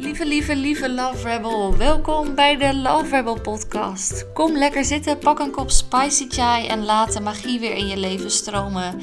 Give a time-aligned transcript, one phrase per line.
[0.00, 4.32] Lieve, lieve, lieve Love Rebel, welkom bij de Love Rebel podcast.
[4.32, 7.96] Kom lekker zitten, pak een kop spicy chai en laat de magie weer in je
[7.96, 9.00] leven stromen.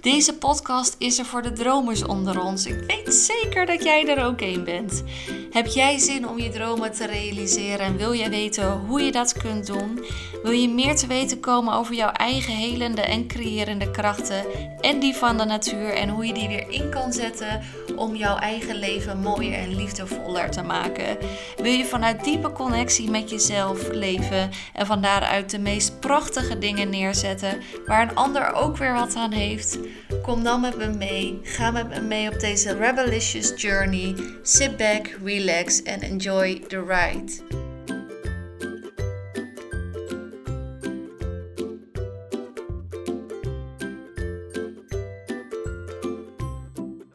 [0.00, 2.66] Deze podcast is er voor de dromers onder ons.
[2.66, 5.04] Ik weet zeker dat jij er ook een bent.
[5.54, 9.32] Heb jij zin om je dromen te realiseren en wil jij weten hoe je dat
[9.32, 10.04] kunt doen?
[10.42, 14.44] Wil je meer te weten komen over jouw eigen helende en creërende krachten
[14.80, 17.60] en die van de natuur en hoe je die weer in kan zetten
[17.96, 21.18] om jouw eigen leven mooier en liefdevoller te maken?
[21.56, 26.90] Wil je vanuit diepe connectie met jezelf leven en van daaruit de meest prachtige dingen
[26.90, 29.78] neerzetten waar een ander ook weer wat aan heeft?
[30.22, 31.40] Kom dan met me mee.
[31.42, 34.14] Ga met me mee op deze Rebelicious journey.
[34.42, 37.32] Sit back, relax and enjoy the ride.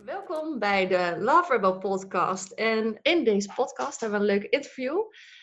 [0.05, 2.51] Welkom bij de Love Rebel podcast.
[2.51, 4.98] En in deze podcast hebben we een leuk interview.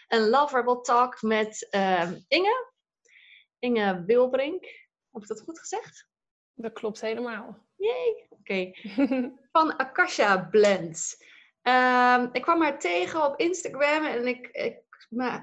[0.09, 2.73] Een Love Rebel talk met uh, Inge.
[3.59, 4.65] Inge Wilbrink.
[5.13, 6.09] Heb ik dat goed gezegd?
[6.55, 7.67] Dat klopt helemaal.
[7.77, 8.71] Jee, oké.
[9.53, 11.25] Van Akasha Blends.
[11.69, 14.85] Um, ik kwam haar tegen op Instagram en ik, ik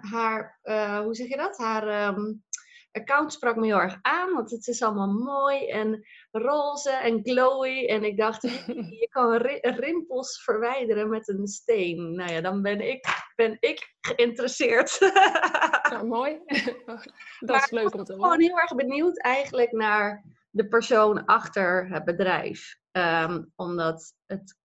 [0.01, 1.57] haar, uh, hoe zeg je dat?
[1.57, 2.43] Haar um,
[2.91, 7.85] account sprak me heel erg aan, want het is allemaal mooi en roze en glowy.
[7.85, 8.41] En ik dacht,
[9.01, 12.15] je kan rimpels verwijderen met een steen.
[12.15, 14.99] Nou ja, dan ben ik, ben ik geïnteresseerd.
[15.83, 16.39] Nou, mooi.
[17.39, 18.13] dat is leuk om te horen.
[18.13, 22.75] Ik ben gewoon heel erg benieuwd eigenlijk naar de persoon achter het bedrijf.
[22.91, 24.57] Um, omdat het,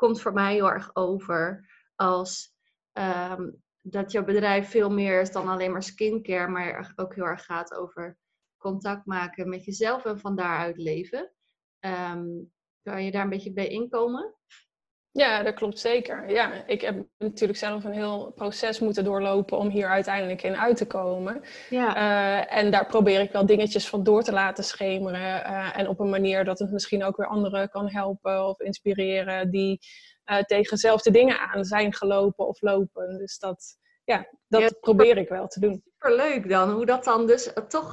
[0.00, 2.54] komt voor mij heel erg over als
[2.92, 7.44] um, dat jouw bedrijf veel meer is dan alleen maar skincare, maar ook heel erg
[7.44, 8.18] gaat over
[8.56, 11.32] contact maken met jezelf en van daaruit leven.
[11.80, 14.34] Um, kan je daar een beetje bij inkomen?
[15.12, 16.30] Ja, dat klopt zeker.
[16.30, 20.76] Ja, ik heb natuurlijk zelf een heel proces moeten doorlopen om hier uiteindelijk in uit
[20.76, 21.42] te komen.
[21.70, 21.96] Ja.
[21.96, 25.20] Uh, en daar probeer ik wel dingetjes van door te laten schemeren.
[25.20, 29.50] Uh, en op een manier dat het misschien ook weer anderen kan helpen of inspireren
[29.50, 29.78] die
[30.30, 33.18] uh, tegen dezelfde dingen aan zijn gelopen of lopen.
[33.18, 33.78] Dus dat,
[34.10, 35.82] ja, dat ja, probeer ik wel te doen.
[35.84, 37.92] Superleuk dan, hoe dat dan dus toch,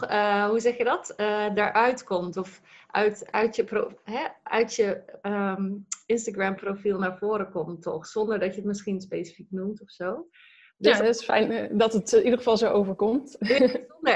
[0.49, 1.13] hoe zeg je dat,
[1.55, 2.37] daaruit komt.
[2.37, 8.05] Of uit, uit je, pro, hè, uit je um, Instagram profiel naar voren komt, toch?
[8.05, 10.27] Zonder dat je het misschien specifiek noemt of zo.
[10.77, 13.37] Dus ja, dat is fijn eh, dat het in ieder geval zo overkomt.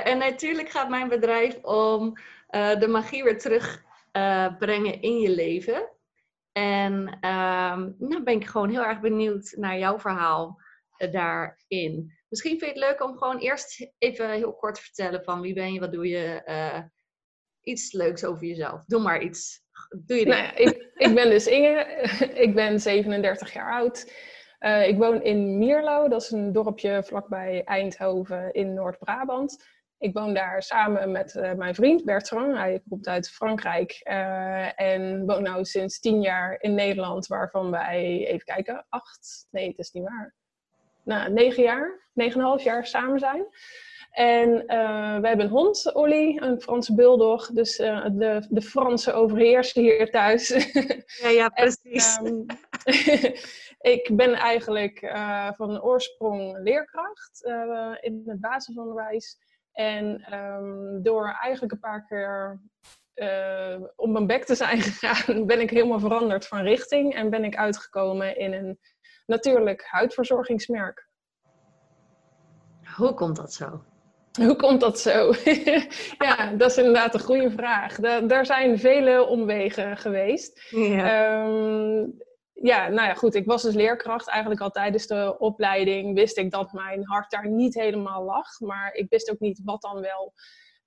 [0.04, 2.14] En natuurlijk gaat mijn bedrijf om
[2.52, 3.84] uh, de magie weer terug
[4.18, 5.90] uh, brengen in je leven.
[6.52, 10.66] En um, nou ben ik gewoon heel erg benieuwd naar jouw verhaal uh,
[11.12, 12.12] daarin.
[12.30, 15.54] Misschien vind je het leuk om gewoon eerst even heel kort te vertellen van wie
[15.54, 16.44] ben je, wat doe je,
[17.62, 18.86] iets leuks over jezelf.
[18.86, 19.62] Doe maar iets.
[20.06, 20.26] Doe je?
[20.26, 21.86] Nou ja, ik, ik, ben dus Inge.
[22.46, 24.14] ik ben 37 jaar oud.
[24.60, 26.08] Uh, ik woon in Mierlo.
[26.08, 29.66] Dat is een dorpje vlakbij Eindhoven in Noord-Brabant.
[29.98, 32.56] Ik woon daar samen met uh, mijn vriend Bertrand.
[32.56, 38.28] Hij komt uit Frankrijk uh, en woont nu sinds tien jaar in Nederland, waarvan wij,
[38.28, 40.36] even kijken, acht, nee, het is niet waar.
[41.04, 43.46] Nou, negen jaar, negen en een half jaar samen zijn.
[44.12, 47.48] En uh, we hebben een hond, Olly, een Franse bulldog.
[47.48, 50.48] Dus uh, de, de Franse overheersen hier thuis.
[51.22, 52.18] Ja, ja precies.
[52.18, 52.46] En, um,
[53.96, 57.44] ik ben eigenlijk uh, van oorsprong leerkracht
[58.02, 59.38] in het basisonderwijs.
[59.72, 62.62] En um, door eigenlijk een paar keer
[63.96, 67.16] op mijn bek te zijn gegaan, ben ik helemaal veranderd van richting.
[67.16, 68.80] En ben ik uitgekomen in een
[69.32, 71.08] natuurlijk huidverzorgingsmerk.
[72.96, 73.84] Hoe komt dat zo?
[74.40, 75.34] Hoe komt dat zo?
[76.28, 77.96] ja, dat is inderdaad een goede vraag.
[78.28, 80.62] daar zijn vele omwegen geweest.
[80.70, 81.44] Ja.
[81.46, 82.18] Um,
[82.54, 83.36] ja, nou ja, goed.
[83.36, 84.28] Ik was dus leerkracht.
[84.28, 88.60] Eigenlijk al tijdens de opleiding wist ik dat mijn hart daar niet helemaal lag.
[88.60, 90.34] Maar ik wist ook niet wat dan wel.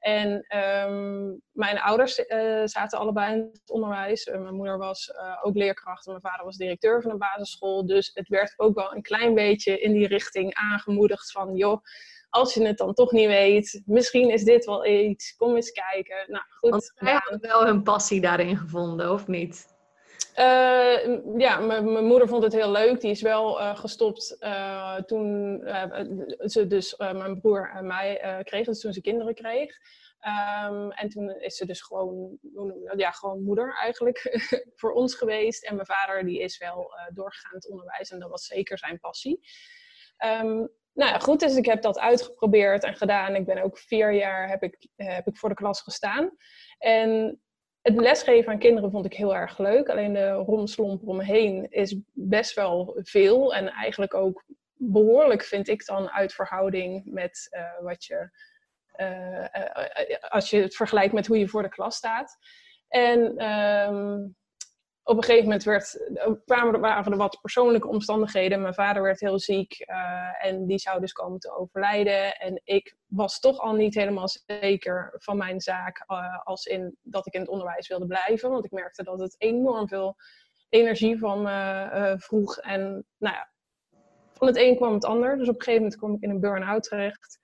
[0.05, 0.47] En
[0.89, 4.27] um, mijn ouders uh, zaten allebei in het onderwijs.
[4.27, 7.87] Uh, mijn moeder was uh, ook leerkracht en mijn vader was directeur van een basisschool.
[7.87, 11.57] Dus het werd ook wel een klein beetje in die richting aangemoedigd van...
[11.57, 11.83] joh,
[12.31, 16.25] als je het dan toch niet weet, misschien is dit wel iets, kom eens kijken.
[16.27, 16.71] Nou, goed.
[16.71, 19.74] Want zij hebben wel hun passie daarin gevonden, of niet?
[20.35, 23.01] Uh, ja, mijn moeder vond het heel leuk.
[23.01, 25.61] Die is wel uh, gestopt uh, toen
[26.39, 29.79] ze dus mijn broer en mij kreeg, dus toen ze kinderen kreeg.
[30.69, 32.39] Um, en toen is ze dus gewoon,
[32.97, 34.47] ja, gewoon moeder eigenlijk
[34.81, 35.65] voor ons geweest.
[35.65, 36.93] En mijn vader die is wel
[37.51, 39.41] het onderwijs en dat was zeker zijn passie.
[40.25, 43.35] Um, nou ja, goed, dus ik heb dat uitgeprobeerd en gedaan.
[43.35, 46.31] Ik ben ook vier jaar heb ik, heb ik voor de klas gestaan.
[46.79, 47.41] En
[47.85, 49.89] het lesgeven aan kinderen vond ik heel erg leuk.
[49.89, 53.55] Alleen de romslomp omheen is best wel veel.
[53.55, 54.45] En eigenlijk ook
[54.75, 58.31] behoorlijk, vind ik dan, uit verhouding met uh, wat je.
[58.97, 62.37] Uh, als je het vergelijkt met hoe je voor de klas staat.
[62.89, 64.37] En um,
[65.05, 66.11] op een gegeven moment werd,
[66.45, 68.63] kwamen er, waren er wat persoonlijke omstandigheden.
[68.63, 72.37] Mijn vader werd heel ziek uh, en die zou dus komen te overlijden.
[72.37, 77.27] En ik was toch al niet helemaal zeker van mijn zaak, uh, als in dat
[77.27, 78.51] ik in het onderwijs wilde blijven.
[78.51, 80.17] Want ik merkte dat het enorm veel
[80.69, 82.59] energie van me uh, vroeg.
[82.59, 83.49] En nou ja,
[84.33, 85.39] van het een kwam het ander.
[85.39, 87.39] Dus op een gegeven moment kwam ik in een burn-out terecht.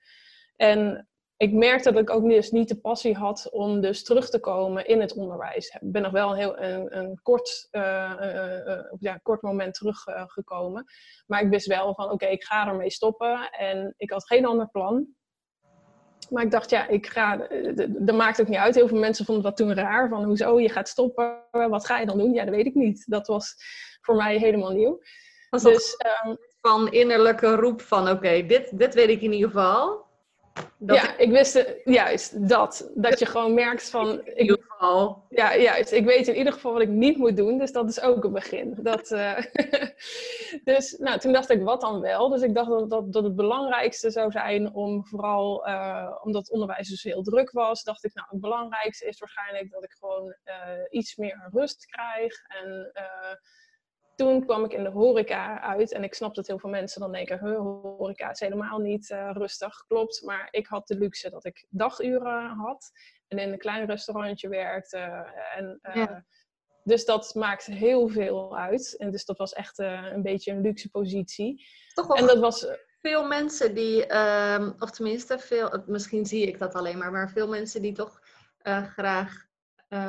[0.55, 1.07] En
[1.41, 4.85] ik merkte dat ik ook dus niet de passie had om dus terug te komen
[4.85, 5.69] in het onderwijs.
[5.69, 9.73] Ik ben nog wel een, heel, een, een kort, uh, uh, uh, ja, kort moment
[9.73, 10.85] teruggekomen.
[11.27, 13.49] maar ik wist wel van oké, ik ga ermee stoppen.
[13.51, 15.07] En ik had geen ander plan.
[16.29, 17.47] Maar ik dacht, ja, ik ga,
[17.87, 18.75] dat maakt ook niet uit.
[18.75, 20.09] Heel veel mensen vonden dat toen raar.
[20.09, 22.33] Van hoezo, je gaat stoppen, wat ga je dan doen?
[22.33, 23.03] Ja, dat weet ik niet.
[23.07, 23.55] Dat was
[24.01, 25.01] voor mij helemaal nieuw.
[25.49, 25.95] Was dus,
[26.25, 30.09] um, van innerlijke roep van oké, dit, dit weet ik in ieder geval
[30.85, 31.31] ja, ik...
[31.31, 32.91] wist juist dat.
[32.95, 34.25] Dat je gewoon merkt van...
[34.25, 35.25] In ieder geval.
[35.29, 35.91] Ja, juist.
[35.91, 37.57] Ik weet in ieder geval wat ik niet moet doen.
[37.57, 38.77] Dus dat is ook een begin.
[38.81, 39.37] Dat, uh,
[40.63, 42.29] dus nou, toen dacht ik, wat dan wel?
[42.29, 45.67] Dus ik dacht dat, dat, dat het belangrijkste zou zijn om vooral...
[45.67, 49.83] Uh, omdat onderwijs dus heel druk was, dacht ik, nou, het belangrijkste is waarschijnlijk dat
[49.83, 50.53] ik gewoon uh,
[50.89, 52.33] iets meer rust krijg.
[52.47, 52.91] En
[54.21, 55.91] toen kwam ik in de horeca uit.
[55.91, 59.85] En ik snap dat heel veel mensen dan denken, horeca is helemaal niet uh, rustig.
[59.87, 62.91] Klopt, maar ik had de luxe dat ik daguren had.
[63.27, 64.97] En in een klein restaurantje werkte.
[65.55, 66.25] En, uh, ja.
[66.83, 68.95] Dus dat maakt heel veel uit.
[68.97, 71.65] En dus dat was echt uh, een beetje een luxe positie.
[71.93, 72.67] Toch wel en dat was
[72.99, 77.47] veel mensen die, ehm, of tenminste, veel, misschien zie ik dat alleen maar, maar veel
[77.47, 78.19] mensen die toch
[78.95, 79.49] graag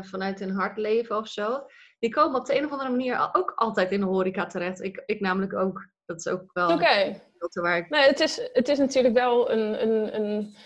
[0.00, 1.66] vanuit hun hart leven of zo
[2.02, 4.82] die komen op de een of andere manier ook altijd in de horeca terecht.
[4.82, 5.88] Ik, ik namelijk ook.
[6.06, 7.22] Dat is ook wel Oké.
[7.52, 7.88] waar ik...
[7.88, 10.56] Nee, het, is, het is natuurlijk wel een, een, een,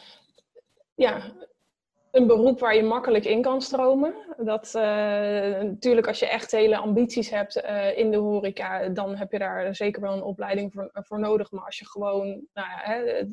[0.94, 1.21] ja,
[2.11, 4.15] een beroep waar je makkelijk in kan stromen.
[4.37, 4.83] Dat, uh,
[5.62, 9.75] natuurlijk, als je echt hele ambities hebt uh, in de horeca, dan heb je daar
[9.75, 11.50] zeker wel een opleiding voor, voor nodig.
[11.50, 13.25] Maar als je gewoon nou ja, hè,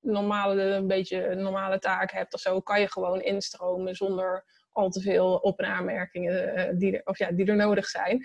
[0.00, 4.44] normale, een beetje normale taak hebt of zo, kan je gewoon instromen zonder
[4.74, 8.24] al te veel op- en aanmerkingen uh, die, er, of ja, die er nodig zijn.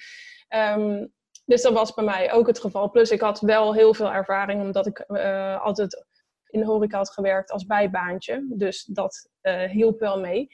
[0.79, 1.13] Um,
[1.45, 2.89] dus dat was bij mij ook het geval.
[2.89, 6.05] Plus ik had wel heel veel ervaring, omdat ik uh, altijd
[6.47, 8.45] in de horeca had gewerkt als bijbaantje.
[8.49, 10.47] Dus dat uh, hielp wel mee.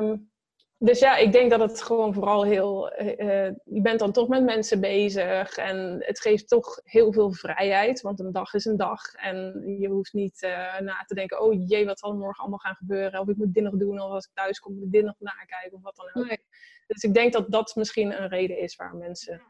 [0.00, 0.32] Um,
[0.78, 2.92] dus ja, ik denk dat het gewoon vooral heel.
[3.02, 3.16] Uh,
[3.64, 8.00] je bent dan toch met mensen bezig en het geeft toch heel veel vrijheid.
[8.00, 11.68] Want een dag is een dag en je hoeft niet uh, na te denken: oh
[11.68, 13.20] jee, wat zal er morgen allemaal gaan gebeuren?
[13.20, 15.14] Of ik moet dit nog doen, of als ik thuis kom, moet ik dit nog
[15.18, 16.28] nakijken, of wat dan ook.
[16.28, 16.38] Nee.
[16.86, 19.42] Dus ik denk dat dat misschien een reden is waar mensen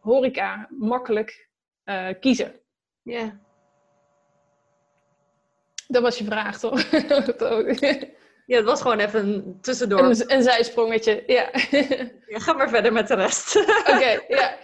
[0.00, 1.48] horeca makkelijk
[1.84, 2.60] uh, kiezen.
[3.02, 3.40] Ja.
[5.88, 6.90] Dat was je vraag, toch?
[8.46, 9.98] Ja, het was gewoon even een tussendoor.
[9.98, 11.50] Een, een zijsprongetje, ja.
[12.32, 12.38] ja.
[12.38, 13.56] Ga maar verder met de rest.
[13.92, 14.56] Oké, ja.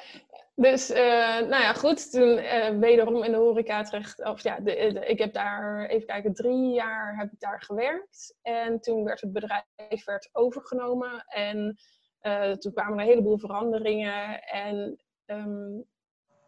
[0.55, 0.97] Dus, uh,
[1.39, 2.11] nou ja, goed.
[2.11, 4.25] Toen uh, wederom in de horeca terecht.
[4.25, 8.39] Of ja, de, de, ik heb daar, even kijken, drie jaar heb ik daar gewerkt.
[8.43, 11.25] En toen werd het bedrijf werd overgenomen.
[11.27, 11.77] En
[12.23, 14.43] uh, toen kwamen er een heleboel veranderingen.
[14.43, 15.85] En um,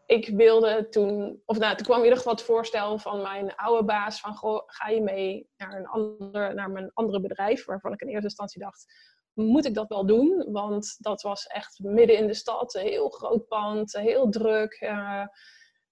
[0.07, 3.85] ik wilde toen, of nou, toen kwam in ieder geval het voorstel van mijn oude
[3.85, 8.09] baas van, ga je mee naar, een ander, naar mijn andere bedrijf, waarvan ik in
[8.09, 8.85] eerste instantie dacht,
[9.33, 10.47] moet ik dat wel doen?
[10.53, 15.27] Want dat was echt midden in de stad, een heel groot pand, heel druk, uh,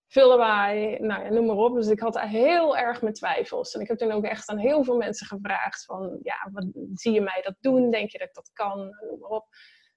[0.09, 1.75] veel lawaai, nou ja, noem maar op.
[1.75, 3.75] Dus ik had heel erg mijn twijfels.
[3.75, 7.13] En ik heb toen ook echt aan heel veel mensen gevraagd van, ja, wat, zie
[7.13, 7.91] je mij dat doen?
[7.91, 8.79] Denk je dat ik dat kan?
[8.79, 9.47] Noem maar op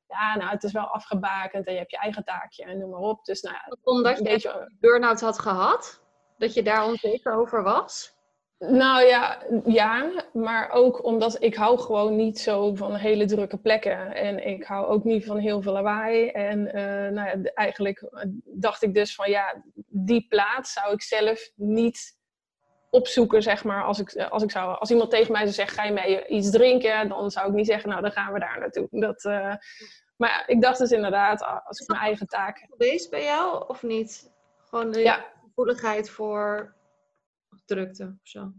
[0.07, 2.99] ja, nou, het is wel afgebakend en je hebt je eigen taakje en noem maar
[2.99, 3.25] op.
[3.25, 4.71] Dus nou ja, Omdat je beetje...
[4.79, 6.03] burn-out had gehad?
[6.37, 8.15] Dat je daar onzeker over was?
[8.57, 14.15] Nou ja, ja, maar ook omdat ik hou gewoon niet zo van hele drukke plekken.
[14.15, 16.27] En ik hou ook niet van heel veel lawaai.
[16.27, 16.73] En uh,
[17.11, 18.09] nou ja, eigenlijk
[18.43, 22.17] dacht ik dus van ja, die plaats zou ik zelf niet
[22.95, 23.83] opzoeken, zeg maar.
[23.83, 26.51] Als, ik, als, ik zou, als iemand tegen mij zou zeggen, ga je mee iets
[26.51, 27.09] drinken?
[27.09, 28.87] Dan zou ik niet zeggen, nou, dan gaan we daar naartoe.
[28.91, 29.55] Dat, uh,
[30.17, 32.65] maar ik dacht dus inderdaad, als ik mijn eigen taak...
[32.69, 34.31] Geweest bij jou, of niet?
[34.69, 35.25] Gewoon de ja.
[35.43, 36.75] gevoeligheid voor
[37.65, 38.51] drukte of zo?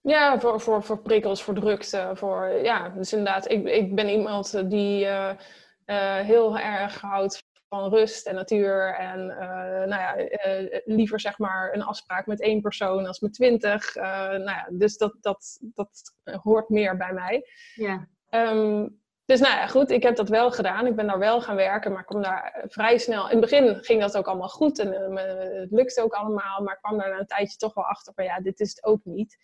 [0.00, 2.10] Ja, voor, voor, voor prikkels, voor drukte.
[2.14, 5.30] Voor, ja, dus inderdaad, ik, ik ben iemand die uh,
[5.86, 8.94] uh, heel erg houdt van rust en natuur.
[8.94, 9.38] En uh,
[9.84, 13.96] nou ja, uh, liever zeg maar een afspraak met één persoon als met twintig.
[13.96, 17.48] Uh, nou ja, dus dat, dat, dat hoort meer bij mij.
[17.74, 18.08] Ja.
[18.30, 20.86] Um, dus nou ja, goed, ik heb dat wel gedaan.
[20.86, 23.24] Ik ben daar wel gaan werken, maar ik kwam daar vrij snel...
[23.24, 25.16] In het begin ging dat ook allemaal goed en
[25.60, 26.62] het lukte ook allemaal.
[26.62, 28.84] Maar ik kwam daar na een tijdje toch wel achter van ja, dit is het
[28.84, 29.36] ook niet.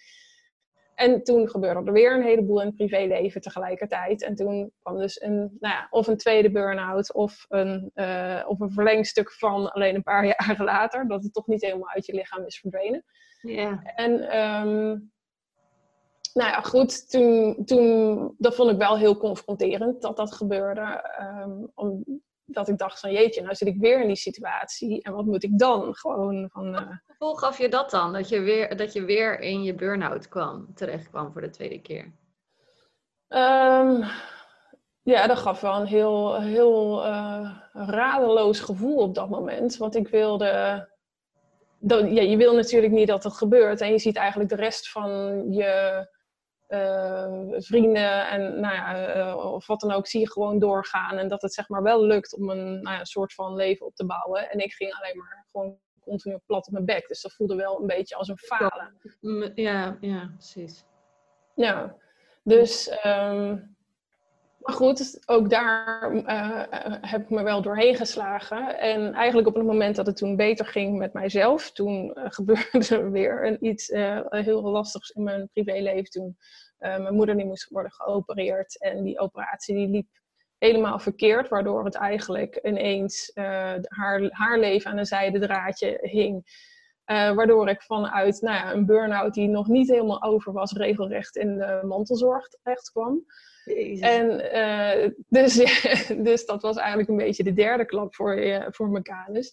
[0.94, 4.22] En toen gebeurde er weer een heleboel in het privéleven tegelijkertijd.
[4.22, 8.61] En toen kwam dus een, nou ja, of een tweede burn-out of een, uh, of
[8.61, 11.08] een verlengstuk van alleen een paar jaar later.
[11.08, 13.04] Dat het toch niet helemaal uit je lichaam is verdwenen.
[13.40, 13.82] Ja.
[13.82, 15.12] En um,
[16.34, 21.04] nou ja, goed, toen, toen, dat vond ik wel heel confronterend dat dat gebeurde.
[21.75, 22.22] Um,
[22.56, 25.42] omdat ik dacht van jeetje, nou zit ik weer in die situatie en wat moet
[25.42, 25.94] ik dan?
[25.94, 26.66] Gewoon van...
[26.66, 26.75] Uh...
[26.75, 28.12] Wat gevoel gaf je dat dan?
[28.12, 31.80] Dat je weer, dat je weer in je burn-out kwam, terecht kwam voor de tweede
[31.80, 32.04] keer?
[33.28, 34.04] Um,
[35.02, 39.76] ja, dat gaf wel een heel, heel uh, radeloos gevoel op dat moment.
[39.76, 40.90] Want ik wilde...
[41.78, 43.80] Dat, ja, je wil natuurlijk niet dat het gebeurt.
[43.80, 45.11] En je ziet eigenlijk de rest van
[45.52, 46.06] je
[47.56, 51.18] vrienden en nou ja, uh, of wat dan ook, zie je gewoon doorgaan.
[51.18, 53.94] En dat het zeg maar wel lukt om een nou ja, soort van leven op
[53.94, 54.50] te bouwen.
[54.50, 57.08] En ik ging alleen maar gewoon continu plat op mijn bek.
[57.08, 58.96] Dus dat voelde wel een beetje als een falen.
[59.54, 60.84] Ja, ja precies.
[61.54, 61.96] Ja,
[62.42, 62.98] dus...
[63.04, 63.71] Um,
[64.62, 66.62] maar goed, ook daar uh,
[67.00, 68.78] heb ik me wel doorheen geslagen.
[68.78, 72.97] En eigenlijk op het moment dat het toen beter ging met mijzelf, toen uh, gebeurde
[72.97, 73.87] er weer een, iets
[74.28, 76.11] heel lastigs in mijn privéleven.
[76.11, 76.37] Toen
[76.78, 80.09] mijn moeder die moest worden geopereerd en die operatie die liep
[80.59, 83.31] helemaal verkeerd, waardoor het eigenlijk ineens
[83.85, 86.45] haar, haar leven aan een zijde draadje hing.
[87.04, 91.59] Waardoor ik vanuit nou ja, een burn-out die nog niet helemaal over was, regelrecht in
[91.59, 93.25] de mantelzorg terecht kwam.
[94.00, 95.54] En uh, dus,
[96.28, 99.50] dus dat was eigenlijk een beetje de derde klap voor, je, voor Mecanus.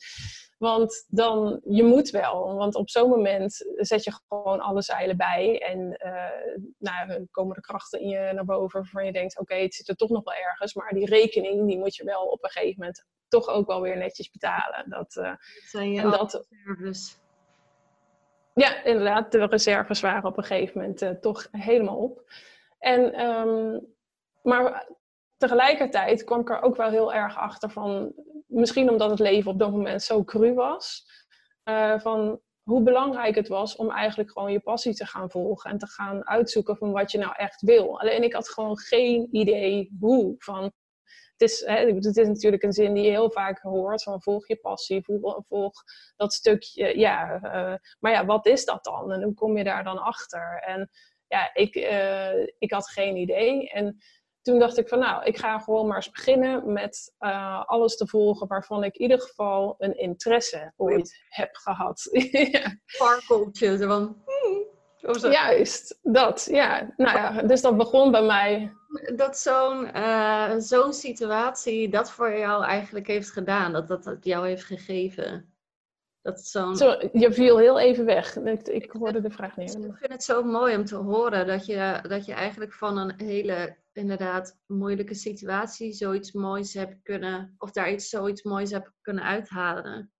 [0.57, 2.55] Want dan, je moet wel.
[2.55, 5.61] Want op zo'n moment zet je gewoon alle zeilen bij.
[5.61, 9.55] En uh, nou, dan komen de krachten in je naar boven waarvan je denkt, oké,
[9.55, 10.73] het zit er toch nog wel ergens.
[10.73, 13.97] Maar die rekening, die moet je wel op een gegeven moment toch ook wel weer
[13.97, 14.89] netjes betalen.
[14.89, 15.33] Dat, uh,
[15.65, 17.19] zijn je en dat, reserves.
[18.59, 19.31] Ja, inderdaad.
[19.31, 22.31] De reserves waren op een gegeven moment toch helemaal op.
[22.79, 23.87] En um,
[24.41, 24.87] maar
[25.37, 28.13] tegelijkertijd kwam ik er ook wel heel erg achter van,
[28.47, 31.05] misschien omdat het leven op dat moment zo cru was,
[31.63, 35.77] uh, van hoe belangrijk het was om eigenlijk gewoon je passie te gaan volgen en
[35.77, 37.99] te gaan uitzoeken van wat je nou echt wil.
[37.99, 40.35] Alleen ik had gewoon geen idee hoe.
[40.37, 40.71] Van,
[41.39, 44.47] het, is, hè, het is natuurlijk een zin die je heel vaak hoort van volg
[44.47, 45.83] je passie, volg, volg
[46.15, 46.99] dat stukje.
[46.99, 49.11] Ja, uh, maar ja, wat is dat dan?
[49.11, 50.63] En hoe kom je daar dan achter?
[50.65, 50.89] En
[51.27, 53.69] ja, ik, uh, ik had geen idee.
[53.69, 53.97] En
[54.41, 58.07] toen dacht ik van nou, ik ga gewoon maar eens beginnen met uh, alles te
[58.07, 61.99] volgen waarvan ik in ieder geval een interesse ooit heb gehad.
[62.85, 64.23] Sparkeltje, van...
[64.25, 64.58] Hmm,
[65.21, 66.93] Juist, dat, ja.
[66.97, 68.73] Nou ja, dus dat begon bij mij.
[69.15, 74.63] Dat zo'n uh, zo'n situatie dat voor jou eigenlijk heeft gedaan, dat dat jou heeft
[74.63, 75.53] gegeven.
[76.21, 76.75] Dat zo'n...
[76.75, 78.35] Zo, je viel heel even weg.
[78.35, 79.75] Ik, ik hoorde de vraag niet.
[79.75, 83.13] Ik vind het zo mooi om te horen dat je, dat je eigenlijk van een
[83.17, 89.23] hele inderdaad moeilijke situatie zoiets moois hebt kunnen, of daar iets zoiets moois hebt kunnen
[89.23, 90.11] uithalen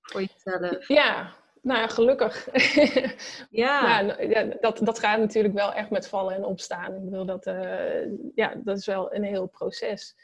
[0.00, 0.88] voor jezelf.
[0.88, 1.34] Ja,
[1.66, 2.48] nou ja, gelukkig.
[3.50, 4.02] Ja.
[4.02, 6.94] nou, ja dat, dat gaat natuurlijk wel echt met vallen en opstaan.
[6.94, 10.14] Ik bedoel, dat, uh, ja, dat is wel een heel proces.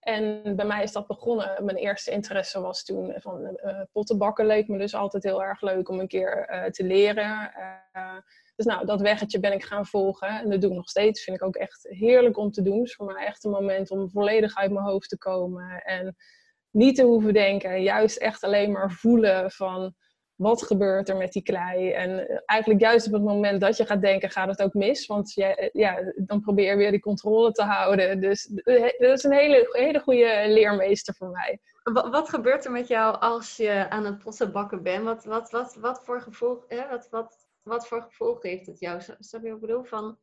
[0.00, 1.64] En bij mij is dat begonnen.
[1.64, 4.46] Mijn eerste interesse was toen van uh, pottenbakken.
[4.46, 7.52] Leek me dus altijd heel erg leuk om een keer uh, te leren.
[8.56, 10.28] Dus nou, dat weggetje ben ik gaan volgen.
[10.28, 11.24] En dat doe ik nog steeds.
[11.24, 12.78] Vind ik ook echt heerlijk om te doen.
[12.78, 15.82] Het is voor mij echt een moment om volledig uit mijn hoofd te komen.
[15.82, 16.16] En
[16.70, 17.82] niet te hoeven denken.
[17.82, 19.94] Juist echt alleen maar voelen van
[20.40, 21.92] wat gebeurt er met die klei?
[21.92, 25.06] En eigenlijk juist op het moment dat je gaat denken, gaat het ook mis.
[25.06, 28.20] Want ja, ja dan probeer je weer die controle te houden.
[28.20, 28.46] Dus
[28.98, 31.60] dat is een hele, hele goede leermeester voor mij.
[31.82, 35.04] Wat, gebeurt er met jou als je aan het potsen bakken bent?
[35.04, 36.88] Wat, wat, wat, wat voor gevolg, hè?
[36.88, 39.00] Wat, wat, wat voor gevolg heeft het jou?
[39.00, 39.84] Snap je wat ik bedoel?
[39.84, 40.18] Van,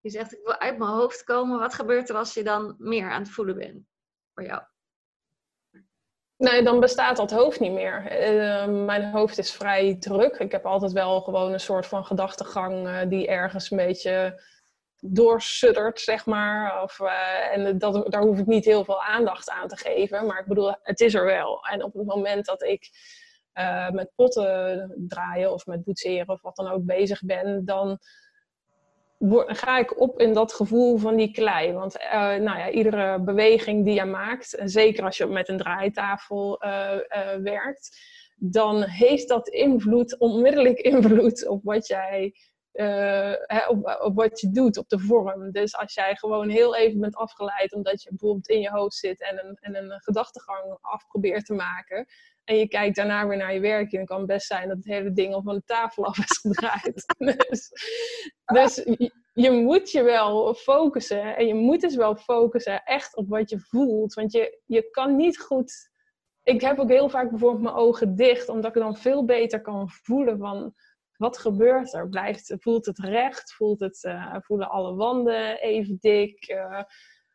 [0.00, 1.58] je zegt, ik wil uit mijn hoofd komen.
[1.58, 3.86] Wat gebeurt er als je dan meer aan het voelen bent
[4.34, 4.62] voor jou?
[6.42, 8.02] Nee, dan bestaat dat hoofd niet meer.
[8.30, 10.36] Uh, mijn hoofd is vrij druk.
[10.36, 14.42] Ik heb altijd wel gewoon een soort van gedachtegang uh, die ergens een beetje
[15.00, 16.82] doorsuddert, zeg maar.
[16.82, 20.26] Of, uh, en dat, daar hoef ik niet heel veel aandacht aan te geven.
[20.26, 21.64] Maar ik bedoel, het is er wel.
[21.66, 22.90] En op het moment dat ik
[23.90, 27.98] met potten draaien of met boetseren of wat dan ook bezig ben, dan
[29.30, 31.72] ga ik op in dat gevoel van die klei.
[31.72, 35.58] Want uh, nou ja, iedere beweging die je maakt, en zeker als je met een
[35.58, 37.98] draaitafel uh, uh, werkt,
[38.36, 42.34] dan heeft dat invloed, onmiddellijk invloed op wat jij
[42.72, 45.50] hè, op, op, wat je doet, op de vorm.
[45.50, 49.20] Dus als jij gewoon heel even bent afgeleid omdat je bijvoorbeeld in je hoofd zit
[49.20, 52.06] en een, en een gedachtegang af probeert te maken.
[52.44, 53.90] En je kijkt daarna weer naar je werk.
[53.90, 57.14] dan kan het best zijn dat het hele ding op een tafel af is gedraaid.
[57.18, 57.70] dus,
[58.44, 61.36] dus je, je moet je wel focussen.
[61.36, 64.14] En je moet dus wel focussen echt op wat je voelt.
[64.14, 65.90] Want je, je kan niet goed.
[66.42, 69.90] Ik heb ook heel vaak bijvoorbeeld mijn ogen dicht, omdat ik dan veel beter kan
[69.90, 70.74] voelen van
[71.16, 72.08] wat gebeurt er?
[72.08, 73.52] Blijft, voelt het recht?
[73.52, 76.48] Voelt het, uh, voelen alle wanden even dik?
[76.50, 76.82] Uh,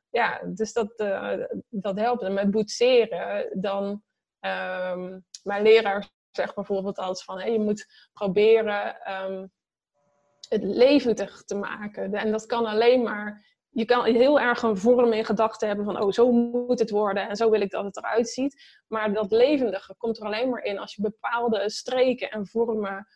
[0.10, 1.34] ja, dus dat, uh,
[1.70, 2.22] dat helpt.
[2.22, 4.06] En met boetseren, dan...
[4.42, 7.40] Um, mijn leraar zegt bijvoorbeeld altijd van...
[7.40, 9.52] Hey, je moet proberen um,
[10.50, 12.14] het levendig te maken.
[12.14, 13.46] En dat kan alleen maar...
[13.70, 16.02] Je kan heel erg een vorm in gedachten hebben van...
[16.02, 18.82] Oh, zo moet het worden en zo wil ik dat het eruit ziet.
[18.88, 23.08] Maar dat levendige komt er alleen maar in als je bepaalde streken en vormen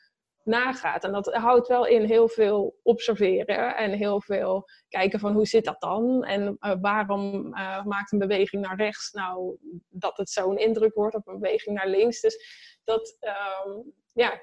[0.43, 1.03] nagaat.
[1.03, 5.65] En dat houdt wel in heel veel observeren en heel veel kijken van hoe zit
[5.65, 6.23] dat dan?
[6.23, 9.57] En uh, waarom uh, maakt een beweging naar rechts nou
[9.89, 12.21] dat het zo'n indruk wordt op een beweging naar links?
[12.21, 12.45] Dus
[12.83, 13.17] dat,
[13.65, 14.41] um, ja,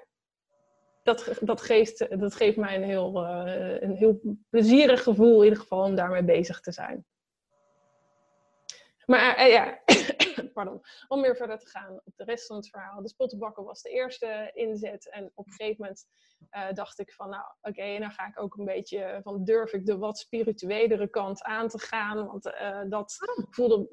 [1.03, 5.59] dat, dat, geeft, dat geeft mij een heel, uh, een heel plezierig gevoel in ieder
[5.59, 7.05] geval om daarmee bezig te zijn.
[9.05, 9.79] Maar ja,
[10.59, 13.03] pardon, om weer verder te gaan op de rest van het verhaal.
[13.03, 15.11] De spottenbakken was de eerste inzet.
[15.11, 16.05] En op een gegeven moment
[16.51, 19.73] uh, dacht ik van, nou oké, okay, dan ga ik ook een beetje van durf
[19.73, 22.27] ik de wat spirituelere kant aan te gaan.
[22.27, 23.17] Want uh, dat
[23.51, 23.89] voelde,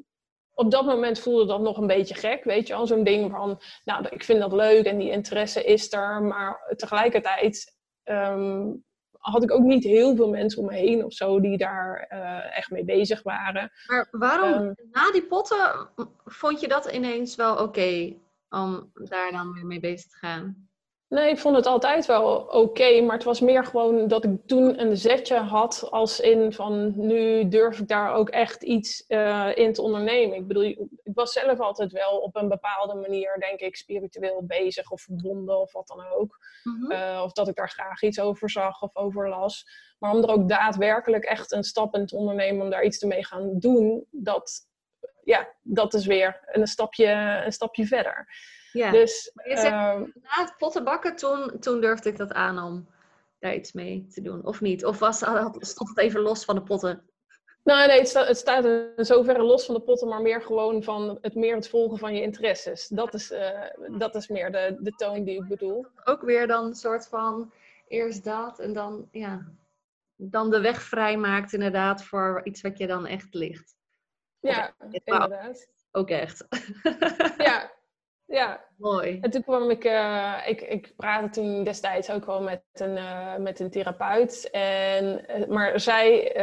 [0.53, 2.43] op dat moment voelde dat nog een beetje gek.
[2.43, 5.93] Weet je al, zo'n ding van, nou ik vind dat leuk en die interesse is
[5.93, 6.23] er.
[6.23, 8.85] Maar tegelijkertijd um,
[9.31, 12.57] had ik ook niet heel veel mensen om me heen of zo die daar uh,
[12.57, 13.71] echt mee bezig waren.
[13.87, 15.89] Maar waarom, um, na die potten,
[16.25, 20.67] vond je dat ineens wel oké okay, om daar dan weer mee bezig te gaan?
[21.15, 24.31] Nee, ik vond het altijd wel oké, okay, maar het was meer gewoon dat ik
[24.45, 29.51] toen een zetje had als in van nu durf ik daar ook echt iets uh,
[29.55, 30.37] in te ondernemen.
[30.37, 34.91] Ik bedoel, ik was zelf altijd wel op een bepaalde manier, denk ik, spiritueel bezig
[34.91, 36.37] of verbonden of wat dan ook.
[36.63, 36.91] Mm -hmm.
[36.91, 39.65] uh, of dat ik daar graag iets over zag of over las.
[39.99, 43.25] Maar om er ook daadwerkelijk echt een stap in te ondernemen om daar iets mee
[43.25, 44.67] gaan doen, dat,
[45.23, 48.27] ja, dat is weer een stapje, een stapje verder.
[48.75, 48.91] Ja.
[48.91, 52.87] Dus, je zegt, uh, na het pottenbakken, toen, toen durfde ik dat aan om
[53.39, 54.45] daar iets mee te doen.
[54.45, 54.85] Of niet?
[54.85, 55.17] Of was,
[55.59, 57.09] stond het even los van de potten?
[57.63, 60.83] Nou nee, het, sta, het staat in zoverre los van de potten, maar meer gewoon
[60.83, 62.87] van het meer het volgen van je interesses.
[62.87, 63.61] Dat is, uh,
[63.97, 65.85] dat is meer de, de toon die ik bedoel.
[66.03, 67.51] Ook weer dan een soort van
[67.87, 69.45] eerst dat en dan, ja,
[70.15, 73.75] dan de weg vrijmaakt inderdaad voor iets wat je dan echt ligt.
[74.39, 75.67] Ja, inderdaad.
[75.91, 76.45] Ook echt.
[77.37, 77.71] ja,
[78.25, 78.65] ja.
[78.77, 79.19] Mooi.
[79.21, 83.35] En toen kwam ik, uh, ik, ik praatte toen destijds ook wel met een, uh,
[83.35, 84.49] met een therapeut.
[84.51, 86.33] En, uh, maar zij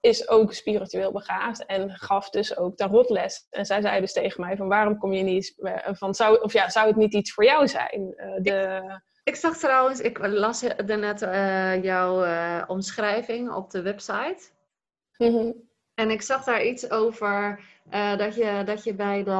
[0.00, 3.46] is ook spiritueel begaafd en gaf dus ook tarotles.
[3.50, 6.68] En zij zei dus tegen mij van waarom kom je niet van zou, of ja,
[6.68, 8.14] zou het niet iets voor jou zijn?
[8.42, 8.80] de...
[9.24, 11.20] ik, ik, zag trouwens, ik las net
[11.82, 12.26] jouw
[12.66, 14.38] omschrijving op de website.
[15.16, 15.54] Mm -hmm.
[15.94, 17.60] En ik zag daar iets over
[18.16, 19.30] dat, je, dat je bij de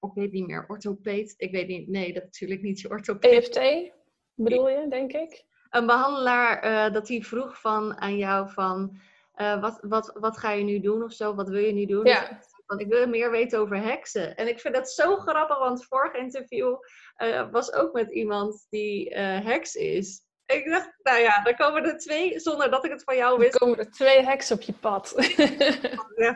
[0.00, 1.34] ik weet niet meer, orthopeed.
[1.36, 3.32] Ik weet niet, nee, dat natuurlijk niet je orthopeed.
[3.32, 3.90] EFT
[4.34, 5.44] bedoel je, denk ik?
[5.70, 8.98] Een behandelaar uh, dat hij vroeg van, aan jou van,
[9.36, 11.34] uh, wat, wat, wat ga je nu doen of zo?
[11.34, 12.06] Wat wil je nu doen?
[12.06, 12.28] Ja.
[12.28, 14.36] Dus, want ik wil meer weten over heksen.
[14.36, 16.76] En ik vind dat zo grappig, want het vorige interview
[17.22, 20.26] uh, was ook met iemand die heks is.
[20.54, 23.58] Ik dacht, nou ja, dan komen er twee, zonder dat ik het van jou wist.
[23.58, 25.14] Dan komen er twee heks op je pad.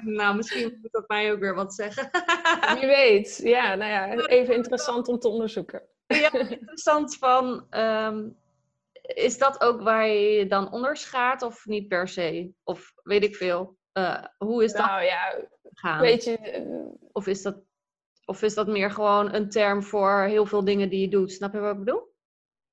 [0.02, 2.10] nou, misschien moet dat mij ook weer wat zeggen.
[2.78, 5.82] Wie weet, ja, nou ja, even interessant om te onderzoeken.
[6.06, 8.36] ja, interessant van, um,
[9.02, 12.52] is dat ook waar je je dan onderschaart of niet per se?
[12.64, 13.76] Of weet ik veel.
[13.92, 15.34] Uh, hoe is dat nou, ja,
[15.72, 16.00] gaan?
[16.00, 16.38] Weet je,
[17.12, 17.56] of, is dat,
[18.24, 21.32] of is dat meer gewoon een term voor heel veel dingen die je doet?
[21.32, 22.11] Snap je wat ik bedoel?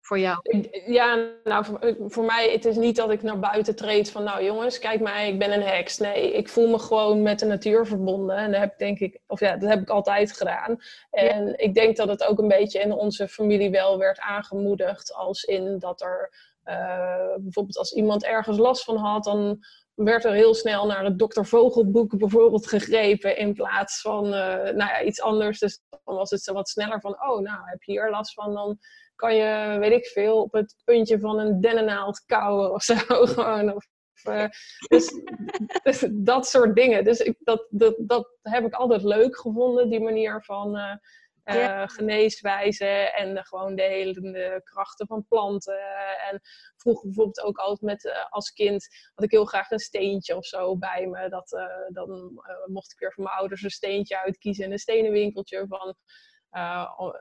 [0.02, 0.40] Voor jou?
[0.86, 4.44] Ja, nou, voor, voor, mij, het is niet dat ik naar buiten treed van, nou
[4.44, 5.98] jongens, kijk mij, ik ben een heks.
[5.98, 8.36] Nee, ik voel me gewoon met de natuur verbonden.
[8.36, 10.78] En dat heb ik denk ik, of ja, dat heb ik altijd gedaan.
[11.12, 11.58] En ja.
[11.58, 15.80] ik denk dat het ook een beetje in onze familie wel werd aangemoedigd, als in
[15.80, 16.32] dat er
[16.66, 19.60] uh, bijvoorbeeld als iemand ergens last van had, dan
[19.94, 24.32] werd er heel snel naar het dokter Vogelboek bijvoorbeeld gegrepen in plaats van uh,
[24.64, 25.60] nou ja, iets anders.
[25.60, 28.54] Dus dan was het zo wat sneller van, oh, nou heb je hier last van,
[28.54, 28.78] dan
[29.20, 32.96] kan je, weet ik veel, op het puntje van een dennennaald kauwen of zo.
[33.36, 33.76] Gewoon.
[33.76, 33.86] Of,
[34.28, 34.46] uh,
[34.88, 35.12] dus,
[35.84, 37.04] dus, dat soort dingen.
[37.04, 40.96] Dus ik, dat, dat, dat heb ik altijd leuk gevonden, die manier van uh,
[41.56, 45.80] uh, geneeswijzen en gewoon de hele krachten van planten.
[46.30, 46.40] En
[46.76, 50.78] vroeger bijvoorbeeld ook altijd met, als kind had ik heel graag een steentje of zo
[50.78, 51.30] bij me.
[51.30, 51.50] Dat,
[51.90, 55.66] dan mocht ik weer van mijn ouders een steentje uitkiezen in een stenenwinkeltje.
[55.68, 55.96] Van,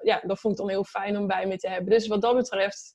[0.02, 1.90] ja, dat vond ik dan heel fijn om bij me te hebben.
[1.90, 2.94] Dus wat dat betreft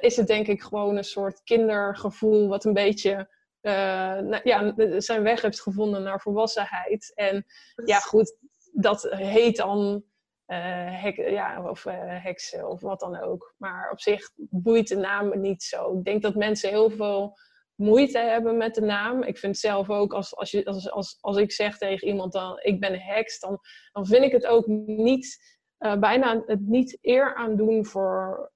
[0.00, 3.28] is het denk ik gewoon een soort kindergevoel wat een beetje...
[3.60, 7.12] nou, ja, zijn weg heeft gevonden naar volwassenheid.
[7.14, 7.44] En
[7.84, 8.36] ja, goed,
[8.72, 10.04] dat heet dan
[10.46, 13.54] uh, hek, ja, of uh, heksen of wat dan ook.
[13.58, 15.98] Maar op zich boeit de naam niet zo.
[15.98, 17.38] Ik denk dat mensen heel veel
[17.74, 19.22] moeite hebben met de naam.
[19.22, 22.58] Ik vind zelf ook, als, als, je, als, als, als ik zeg tegen iemand dan
[22.62, 23.58] ik ben heks, dan,
[23.92, 28.52] dan vind ik het ook niet, uh, bijna het niet eer aan doen voor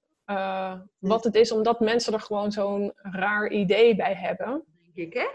[0.98, 4.64] wat het is, omdat mensen er gewoon zo'n raar idee bij hebben.
[4.94, 5.26] Denk ik, hè?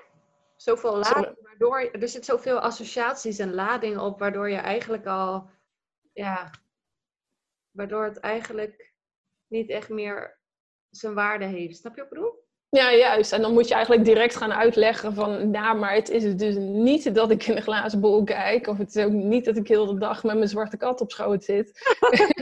[0.55, 5.49] Zoveel lading, waardoor er zit zoveel associaties en lading op, waardoor je eigenlijk al
[6.13, 6.51] ja,
[7.71, 8.93] waardoor het eigenlijk
[9.47, 10.39] niet echt meer
[10.89, 11.77] zijn waarde heeft.
[11.77, 12.42] Snap je wat ik bedoel?
[12.73, 13.31] Ja, juist.
[13.31, 17.15] En dan moet je eigenlijk direct gaan uitleggen van, nou, maar het is dus niet
[17.15, 19.85] dat ik in een glazen bol kijk, of het is ook niet dat ik heel
[19.85, 21.71] de dag met mijn zwarte kat op schoot zit.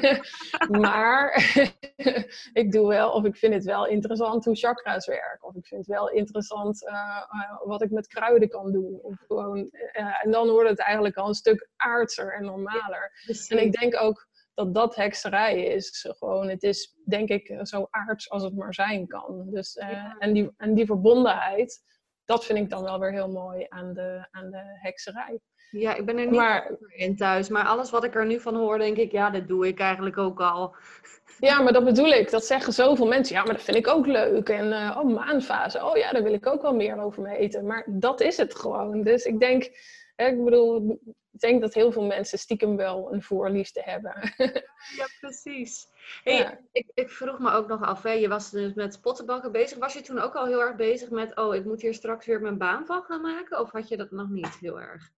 [0.81, 1.53] maar
[2.61, 5.85] ik doe wel, of ik vind het wel interessant hoe chakra's werken, of ik vind
[5.85, 8.99] het wel interessant uh, uh, wat ik met kruiden kan doen.
[9.01, 13.11] Of gewoon, uh, en dan wordt het eigenlijk al een stuk aardser en normaler.
[13.25, 14.27] Ja, en ik denk ook,
[14.63, 16.05] dat dat hekserij is.
[16.17, 19.47] Gewoon, het is denk ik zo aards als het maar zijn kan.
[19.49, 21.81] Dus, uh, en, die, en die verbondenheid,
[22.25, 25.39] dat vind ik dan wel weer heel mooi aan de, aan de hekserij.
[25.71, 27.49] Ja, ik ben er niet maar, in thuis.
[27.49, 30.17] Maar alles wat ik er nu van hoor, denk ik, ja, dat doe ik eigenlijk
[30.17, 30.75] ook al.
[31.39, 32.31] Ja, maar dat bedoel ik.
[32.31, 33.35] Dat zeggen zoveel mensen.
[33.35, 34.49] Ja, maar dat vind ik ook leuk.
[34.49, 35.85] En uh, oh, maanfase.
[35.85, 37.65] Oh ja, daar wil ik ook wel meer over weten.
[37.65, 39.03] Maar dat is het gewoon.
[39.03, 39.69] Dus ik denk,
[40.15, 40.99] hè, ik bedoel,
[41.31, 44.13] ik denk dat heel veel mensen stiekem wel een voorliefde hebben.
[44.99, 45.87] ja, precies.
[46.23, 46.59] Hey, ja.
[46.71, 49.77] ik, ik, vroeg me ook nog af, hè, je was dus met pottenbakken bezig.
[49.77, 52.41] Was je toen ook al heel erg bezig met, oh, ik moet hier straks weer
[52.41, 53.59] mijn baan van gaan maken?
[53.59, 55.11] Of had je dat nog niet heel erg?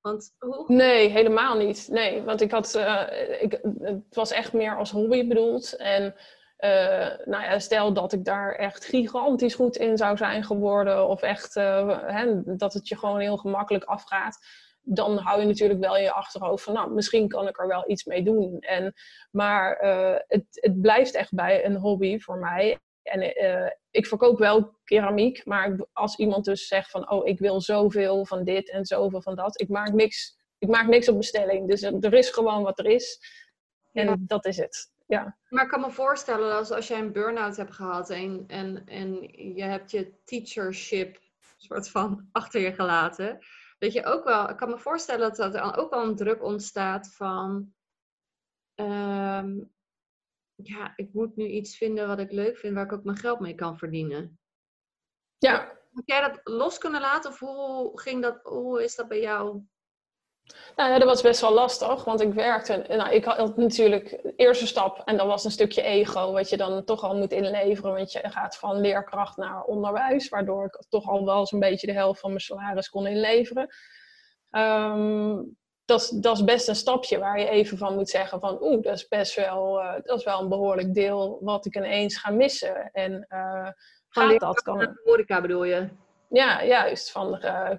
[0.00, 0.64] Want, hoe...
[0.66, 1.88] Nee, helemaal niet.
[1.90, 5.76] Nee, want ik had, uh, ik, het was echt meer als hobby bedoeld.
[5.76, 6.14] En
[6.58, 11.22] uh, nou ja, stel dat ik daar echt gigantisch goed in zou zijn geworden, of
[11.22, 14.38] echt uh, hè, dat het je gewoon heel gemakkelijk afgaat
[14.90, 17.90] dan hou je natuurlijk wel in je achterhoofd van, nou, misschien kan ik er wel
[17.90, 18.58] iets mee doen.
[18.60, 18.94] En,
[19.30, 22.78] maar uh, het, het blijft echt bij een hobby voor mij.
[23.02, 27.60] En uh, ik verkoop wel keramiek, maar als iemand dus zegt van, oh, ik wil
[27.60, 31.68] zoveel van dit en zoveel van dat, ik maak niks, ik maak niks op bestelling.
[31.68, 33.20] Dus er is gewoon wat er is.
[33.92, 34.16] En ja.
[34.18, 34.92] dat is het.
[35.06, 35.36] Ja.
[35.48, 39.14] Maar ik kan me voorstellen dat als jij een burn-out hebt gehad en, en, en
[39.54, 41.18] je hebt je teachership
[41.58, 43.38] soort van achter je gelaten,
[43.78, 47.14] dat je ook wel, ik kan me voorstellen dat er ook wel een druk ontstaat
[47.14, 47.74] van,
[48.74, 49.72] um,
[50.54, 53.40] ja, ik moet nu iets vinden wat ik leuk vind, waar ik ook mijn geld
[53.40, 54.40] mee kan verdienen.
[55.38, 55.76] Ja.
[55.92, 59.62] Heb jij dat los kunnen laten of hoe ging dat, hoe is dat bij jou?
[60.76, 62.84] Nou ja, dat was best wel lastig, want ik werkte.
[62.88, 66.56] Nou, ik had natuurlijk de eerste stap en dat was een stukje ego, wat je
[66.56, 67.94] dan toch al moet inleveren.
[67.94, 71.92] Want je gaat van leerkracht naar onderwijs, waardoor ik toch al wel zo'n beetje de
[71.92, 73.68] helft van mijn salaris kon inleveren.
[74.50, 78.58] Um, dat, is, dat is best een stapje waar je even van moet zeggen van
[78.60, 82.18] oeh, dat is best wel, uh, dat is wel een behoorlijk deel wat ik ineens
[82.18, 82.90] ga missen.
[82.92, 83.68] En uh,
[84.08, 84.98] gaat dat kan.
[85.04, 85.88] Horeca bedoel je?
[86.28, 87.10] Ja, juist.
[87.10, 87.70] Van, uh,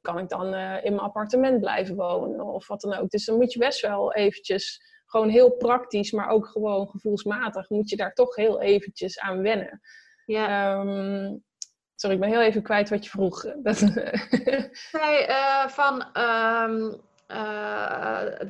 [0.00, 3.10] kan ik dan uh, in mijn appartement blijven wonen of wat dan ook.
[3.10, 7.90] Dus dan moet je best wel eventjes, gewoon heel praktisch, maar ook gewoon gevoelsmatig, moet
[7.90, 9.80] je daar toch heel eventjes aan wennen.
[10.26, 10.74] Ja.
[10.80, 11.42] Um,
[11.94, 13.42] sorry, ik ben heel even kwijt wat je vroeg.
[15.02, 17.00] nee, uh, van um,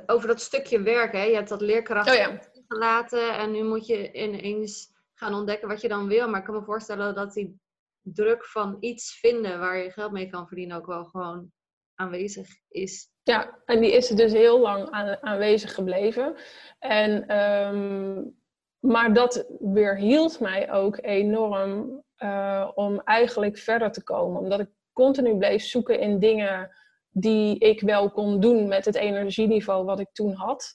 [0.06, 1.22] over dat stukje werk, hè?
[1.22, 2.38] Je hebt dat leerkracht oh, ja.
[2.68, 6.28] gelaten en nu moet je ineens gaan ontdekken wat je dan wil.
[6.28, 7.60] Maar ik kan me voorstellen dat die
[8.02, 11.52] druk van iets vinden waar je geld mee kan verdienen ook wel gewoon
[11.94, 13.10] aanwezig is.
[13.22, 16.36] Ja, en die is dus heel lang aan, aanwezig gebleven.
[16.78, 18.40] En, um,
[18.78, 24.40] maar dat weerhield mij ook enorm uh, om eigenlijk verder te komen.
[24.40, 26.70] Omdat ik continu bleef zoeken in dingen
[27.10, 30.74] die ik wel kon doen met het energieniveau wat ik toen had.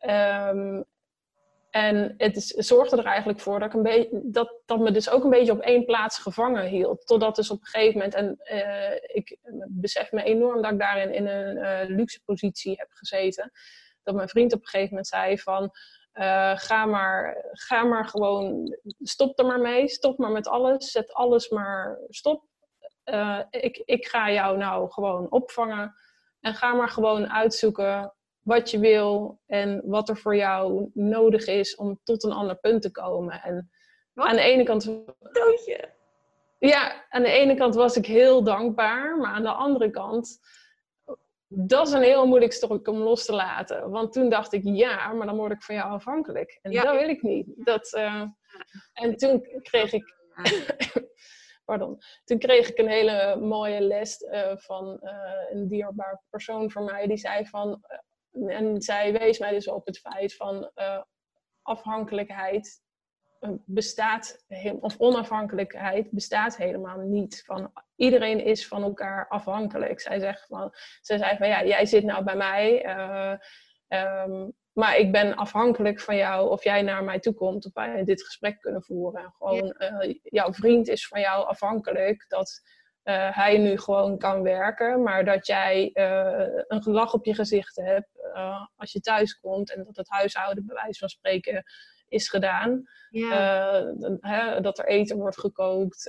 [0.00, 0.84] Um,
[1.72, 5.24] en het is, zorgde er eigenlijk voor dat, ik een dat, dat me dus ook
[5.24, 7.06] een beetje op één plaats gevangen hield.
[7.06, 11.14] Totdat dus op een gegeven moment, en uh, ik besef me enorm dat ik daarin
[11.14, 13.52] in een uh, luxe positie heb gezeten.
[14.02, 15.62] Dat mijn vriend op een gegeven moment zei van,
[16.14, 21.12] uh, ga, maar, ga maar gewoon, stop er maar mee, stop maar met alles, zet
[21.12, 22.44] alles maar stop.
[23.50, 25.94] ik, ik ga jou nou gewoon opvangen
[26.40, 31.76] en ga maar gewoon uitzoeken wat je wil en wat er voor jou nodig is
[31.76, 33.42] om tot een ander punt te komen.
[33.42, 33.70] En
[34.14, 34.84] aan de ene kant.
[35.32, 35.90] Doodje.
[36.58, 40.40] Ja, aan de ene kant was ik heel dankbaar, maar aan de andere kant
[41.54, 43.90] dat is een heel moeilijk stuk om los te laten.
[43.90, 46.58] Want toen dacht ik, ja, maar dan word ik van jou afhankelijk.
[46.62, 47.46] En dat wil ik niet.
[47.56, 48.24] Dat, uh,
[48.92, 50.14] en toen kreeg ik...
[51.64, 51.98] pardon.
[52.24, 55.12] Toen kreeg ik een hele mooie les uh, van uh,
[55.50, 57.06] een dierbaar persoon voor mij.
[57.06, 57.80] Die zei van...
[58.46, 60.70] en zij wees mij dus op het feit van
[61.62, 62.82] afhankelijkheid
[63.64, 64.44] bestaat,
[64.80, 67.42] of onafhankelijkheid bestaat helemaal niet.
[67.44, 70.00] Van, iedereen is van elkaar afhankelijk.
[70.00, 73.34] Zij, zegt van, zij zei van, ja, jij zit nou bij mij, uh,
[74.24, 78.04] um, maar ik ben afhankelijk van jou of jij naar mij toe komt, of wij
[78.04, 79.34] dit gesprek kunnen voeren.
[79.38, 82.60] Gewoon, uh, jouw vriend is van jou afhankelijk dat
[83.04, 85.90] uh, hij nu gewoon kan werken, maar dat jij
[86.68, 88.08] een gelach op je gezicht hebt
[88.76, 91.64] als je thuis komt en dat het huishouden bij wijze van spreken
[92.08, 92.82] is gedaan.
[93.10, 93.82] Ja.
[93.82, 96.00] Uh, dat er eten wordt gekookt.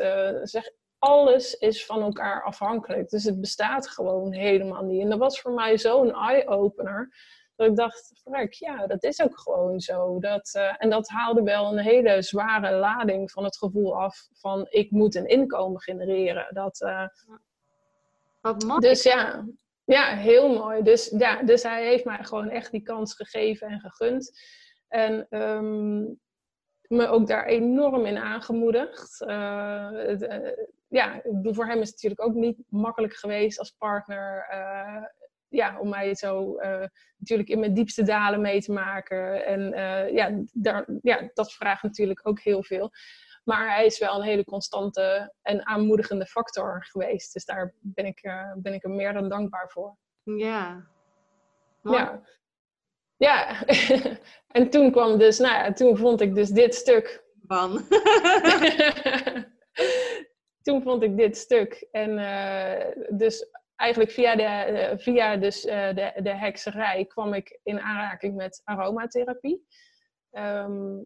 [0.44, 3.10] Zeg, alles is van elkaar afhankelijk.
[3.10, 5.02] Dus het bestaat gewoon helemaal niet.
[5.02, 7.14] En dat was voor mij zo'n eye-opener.
[7.56, 10.20] Dat ik dacht, vrek, ja, dat is ook gewoon zo.
[10.20, 14.68] Dat, uh, en dat haalde wel een hele zware lading van het gevoel af van
[14.70, 16.48] ik moet een inkomen genereren.
[16.54, 16.78] Dat,
[18.42, 18.80] Wat mooi.
[18.80, 19.46] Dus ja,
[19.86, 20.82] ja, heel mooi.
[20.82, 24.32] Dus, ja, dus hij heeft mij gewoon echt die kans gegeven en gegund.
[24.88, 26.20] En um,
[26.88, 29.22] me ook daar enorm in aangemoedigd.
[29.22, 34.48] Uh, het, uh, ja, voor hem is het natuurlijk ook niet makkelijk geweest als partner.
[34.52, 35.04] Uh,
[35.54, 36.56] ja, om mij zo
[37.18, 39.46] natuurlijk in mijn diepste dalen mee te maken.
[39.46, 39.62] En
[40.14, 42.92] ja, daar, ja, dat vraagt natuurlijk ook heel veel.
[43.44, 47.34] Maar hij is wel een hele constante en aanmoedigende factor geweest.
[47.34, 48.22] Dus daar ben ik,
[48.56, 49.98] ben ik hem meer dan dankbaar voor.
[50.24, 50.88] Ja.
[51.82, 51.98] Mooi.
[51.98, 52.22] Ja.
[53.24, 53.66] Ja,
[54.58, 57.24] en toen kwam dus, nou ja, toen vond ik dus dit stuk.
[57.48, 57.72] Van.
[60.64, 61.88] toen vond ik dit stuk.
[61.92, 63.48] En uh, dus
[63.84, 68.62] eigenlijk via, de, uh, via dus, uh, de, de hekserij kwam ik in aanraking met
[68.64, 69.66] aromatherapie.
[70.32, 71.06] Um,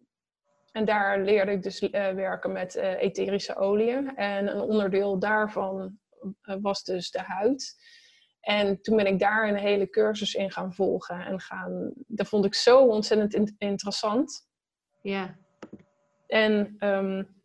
[0.72, 4.16] en daar leerde ik dus werken met etherische oliën.
[4.16, 6.00] En een onderdeel daarvan
[6.42, 7.76] was dus de huid.
[8.40, 11.26] En toen ben ik daar een hele cursus in gaan volgen.
[11.26, 14.48] En gaan, dat vond ik zo ontzettend interessant.
[15.02, 15.38] Ja.
[16.28, 17.42] En um,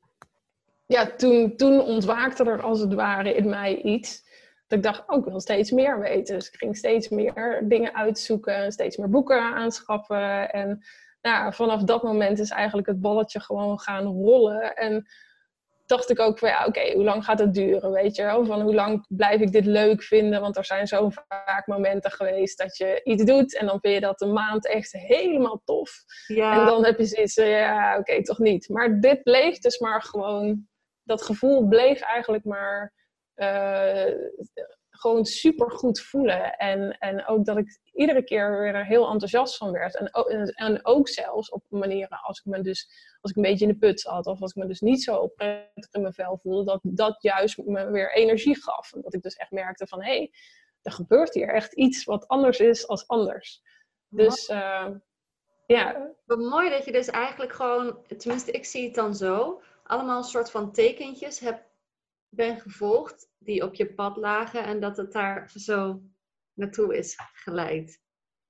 [0.87, 4.31] ja, toen, toen ontwaakte er als het ware in mij iets.
[4.73, 6.35] Dat ik dacht, oh, ik wil steeds meer weten.
[6.35, 8.73] Dus ik ging steeds meer dingen uitzoeken.
[8.73, 10.53] Steeds meer boeken aanschaffen.
[10.53, 10.85] En
[11.23, 14.75] nou, vanaf dat moment is eigenlijk het balletje gewoon gaan rollen.
[14.75, 15.07] En
[15.87, 18.47] dacht ik ook van ja, oké, hoe lang gaat het duren, weet je wel?
[18.47, 20.41] Van hoe lang blijf ik dit leuk vinden?
[20.41, 24.01] Want er zijn zo vaak momenten geweest dat je iets doet en dan vind je
[24.01, 25.93] dat een maand echt helemaal tof.
[26.27, 26.61] Ja.
[26.61, 28.69] En dan heb je zoiets ja, oké, toch niet.
[28.69, 30.69] Maar dit bleef dus maar gewoon,
[31.03, 32.93] dat gevoel bleef eigenlijk maar
[34.91, 36.57] gewoon super goed voelen.
[36.57, 39.97] En, en ook dat ik iedere keer weer er heel enthousiast van werd.
[39.97, 40.11] En,
[40.55, 42.89] en ook zelfs op manieren als ik me dus
[43.21, 45.27] als ik een beetje in de put zat of als ik me dus niet zo
[45.27, 48.93] prettig in mijn vel voelde, dat dat juist me weer energie gaf.
[48.93, 50.33] En dat ik dus echt merkte van hé, hey,
[50.83, 53.63] er gebeurt hier echt iets wat anders is als anders.
[54.09, 54.89] Dus uh,
[55.67, 56.15] ja.
[56.25, 60.25] Wat mooi dat je dus eigenlijk gewoon, tenminste ik zie het dan zo, allemaal een
[60.25, 61.65] soort van tekentjes heb,
[62.35, 66.03] ben gevolgd die op je pad lagen en dat het daar zo
[66.53, 68.01] naartoe is geleid.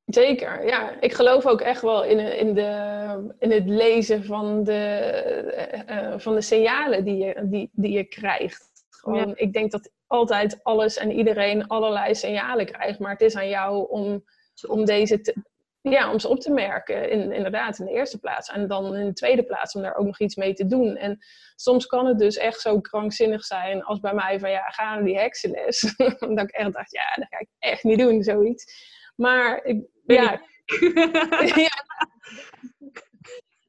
[0.05, 1.01] Zeker, ja.
[1.01, 6.35] Ik geloof ook echt wel in, in, de, in het lezen van de, uh, van
[6.35, 8.71] de signalen die je, die, die je krijgt.
[8.89, 13.49] Gewoon, Ik denk dat altijd alles en iedereen allerlei signalen krijgt, maar het is aan
[13.49, 14.25] jou om,
[14.69, 15.35] om deze te,
[15.83, 18.51] ja, om ze op te merken, in, inderdaad, in de eerste plaats.
[18.51, 20.97] En dan in de tweede plaats om daar ook nog iets mee te doen.
[20.97, 21.19] En
[21.57, 25.05] soms kan het dus echt zo krankzinnig zijn als bij mij van, ja, ga naar
[25.05, 25.95] die heksenles.
[26.19, 28.91] dat ik echt dacht, ja, dat ga ik echt niet doen, zoiets.
[29.17, 30.43] Maar ik, ja.
[31.67, 31.85] ja.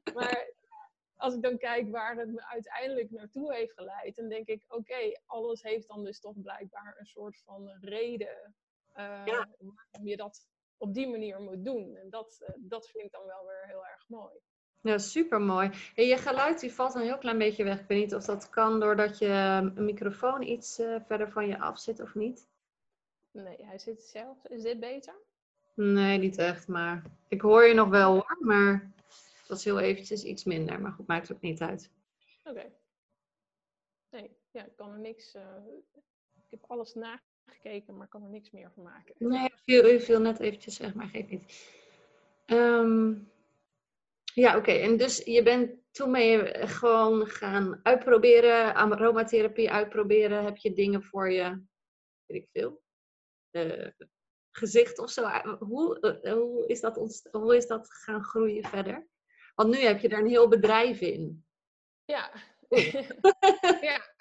[0.14, 0.52] maar
[1.16, 5.20] als ik dan kijk waar het me uiteindelijk naartoe heeft geleid, dan denk ik, oké,
[5.26, 8.54] alles heeft dan dus toch blijkbaar een soort van reden
[8.96, 10.46] uh, waarom je dat
[10.84, 11.96] op die manier moet doen.
[11.96, 14.32] En dat, uh, dat vind ik dan wel weer heel erg mooi.
[14.80, 15.70] Ja, super mooi.
[15.94, 17.80] En je geluid die valt een heel klein beetje weg.
[17.80, 21.58] Ik weet niet of dat kan doordat je een microfoon iets uh, verder van je
[21.58, 22.48] af zit of niet.
[23.30, 24.44] Nee, hij zit zelf.
[24.44, 25.14] Is dit beter?
[25.74, 26.68] Nee, niet echt.
[26.68, 28.36] Maar ik hoor je nog wel hoor.
[28.40, 28.92] Maar
[29.46, 30.80] dat is heel eventjes iets minder.
[30.80, 31.90] Maar goed, maakt ook niet uit.
[32.44, 32.50] Oké.
[32.50, 32.72] Okay.
[34.10, 35.34] Nee, ja, ik kan er niks.
[35.34, 35.42] Uh,
[36.34, 39.14] ik heb alles na gekeken, maar kan er niks meer van maken.
[39.18, 41.72] Nee, u viel, net eventjes zeg maar, geef niet.
[42.46, 43.14] Ehm,
[44.34, 44.72] ja, oké.
[44.72, 50.44] En dus je bent toen ben je gewoon gaan uitproberen, aromatherapie uitproberen.
[50.44, 51.62] Heb je dingen voor je,
[52.26, 52.82] weet ik veel,
[53.50, 53.88] uh,
[54.50, 55.28] gezicht of zo?
[55.58, 59.06] Hoe, uh, hoe, is dat hoe is dat gaan groeien verder?
[59.54, 61.44] Want nu heb je daar een heel bedrijf in.
[62.04, 62.32] Ja.
[63.80, 64.14] ja.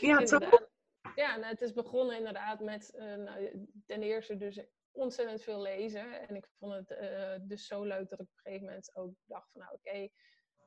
[0.00, 0.68] ja, toch?
[1.14, 4.60] Ja, nou, het is begonnen inderdaad met uh, nou, ten eerste dus
[4.92, 6.28] ontzettend veel lezen.
[6.28, 9.14] En ik vond het uh, dus zo leuk dat ik op een gegeven moment ook
[9.24, 10.08] dacht van nou oké,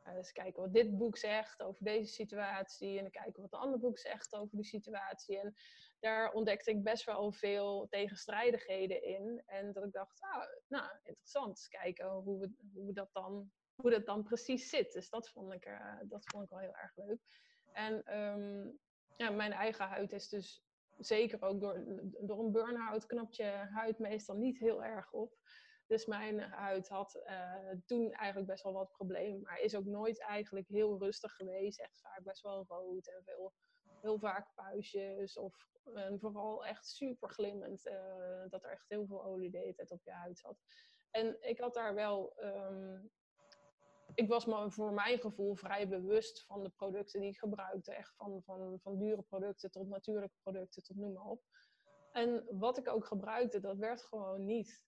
[0.08, 2.98] uh, eens kijken wat dit boek zegt over deze situatie.
[2.98, 5.40] En dan kijken wat de andere boek zegt over die situatie.
[5.40, 5.54] En
[6.00, 9.44] daar ontdekte ik best wel veel tegenstrijdigheden in.
[9.46, 13.92] En dat ik dacht, ah, nou, interessant, eens kijken hoe, we, hoe, dat dan, hoe
[13.92, 14.92] dat dan precies zit.
[14.92, 15.68] Dus dat vond ik,
[16.04, 17.20] dat vond ik wel heel erg leuk.
[17.74, 18.80] En um,
[19.18, 20.64] ja, mijn eigen huid is dus
[20.98, 21.84] zeker ook door,
[22.20, 25.38] door een burn-out knapt je huid meestal niet heel erg op.
[25.88, 29.42] Dus mijn huid had uh, toen eigenlijk best wel wat problemen.
[29.42, 31.80] Maar is ook nooit eigenlijk heel rustig geweest.
[31.80, 33.54] Echt vaak best wel rood en veel,
[34.02, 35.38] heel vaak puistjes.
[35.38, 37.86] Of en vooral echt super glimmend.
[37.86, 40.58] Uh, dat er echt heel veel olie deed op je huid zat.
[41.12, 43.12] En ik had daar wel um,
[44.16, 47.94] ik was me voor mijn gevoel vrij bewust van de producten die ik gebruikte.
[47.94, 51.44] Echt van, van, van dure producten tot natuurlijke producten, tot noem maar op.
[52.12, 54.86] En wat ik ook gebruikte, dat werd gewoon niet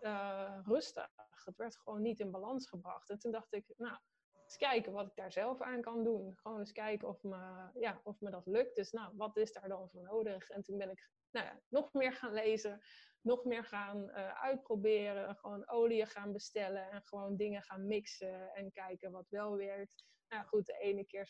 [0.00, 1.10] uh, rustig.
[1.44, 3.10] Het werd gewoon niet in balans gebracht.
[3.10, 3.98] En toen dacht ik, nou,
[4.44, 6.36] eens kijken wat ik daar zelf aan kan doen.
[6.36, 8.76] Gewoon eens kijken of me, ja, of me dat lukt.
[8.76, 10.48] Dus nou, wat is daar dan voor nodig?
[10.48, 12.80] En toen ben ik nou ja, nog meer gaan lezen
[13.26, 15.36] nog meer gaan uh, uitproberen.
[15.36, 20.04] Gewoon olie gaan bestellen en gewoon dingen gaan mixen en kijken wat wel werkt.
[20.28, 21.28] Nou goed, de ene keer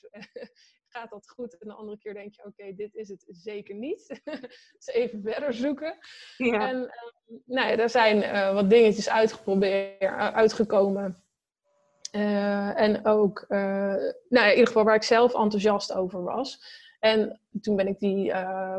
[0.92, 4.20] gaat dat goed en de andere keer denk je, oké, dit is het zeker niet.
[4.76, 5.98] dus even verder zoeken.
[6.36, 6.68] Ja.
[6.68, 11.24] En uh, nou ja, er zijn uh, wat dingetjes uitgeprobeerd, uitgekomen.
[12.10, 16.84] en ook, nou ja, in ieder geval waar ik zelf enthousiast over was.
[17.06, 18.78] En toen ben ik die uh,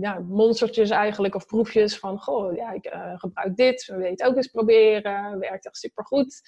[0.00, 4.36] ja, monstertjes eigenlijk, of proefjes van, goh, ja, ik uh, gebruik dit, we weten ook
[4.36, 6.40] eens proberen, werkt echt supergoed.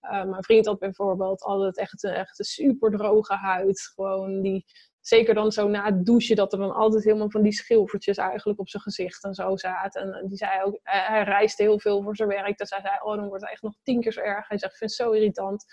[0.00, 4.64] mijn vriend had bijvoorbeeld altijd echt een, echt een super droge huid, gewoon die,
[5.00, 8.58] zeker dan zo na het douchen, dat er dan altijd helemaal van die schilfertjes eigenlijk
[8.58, 10.02] op zijn gezicht en zo zaten.
[10.02, 13.16] En die zei ook, hij reisde heel veel voor zijn werk, dus hij zei, oh,
[13.16, 14.48] dan wordt het echt nog tien keer zo erg.
[14.48, 15.64] Hij zegt, ik vind het zo irritant.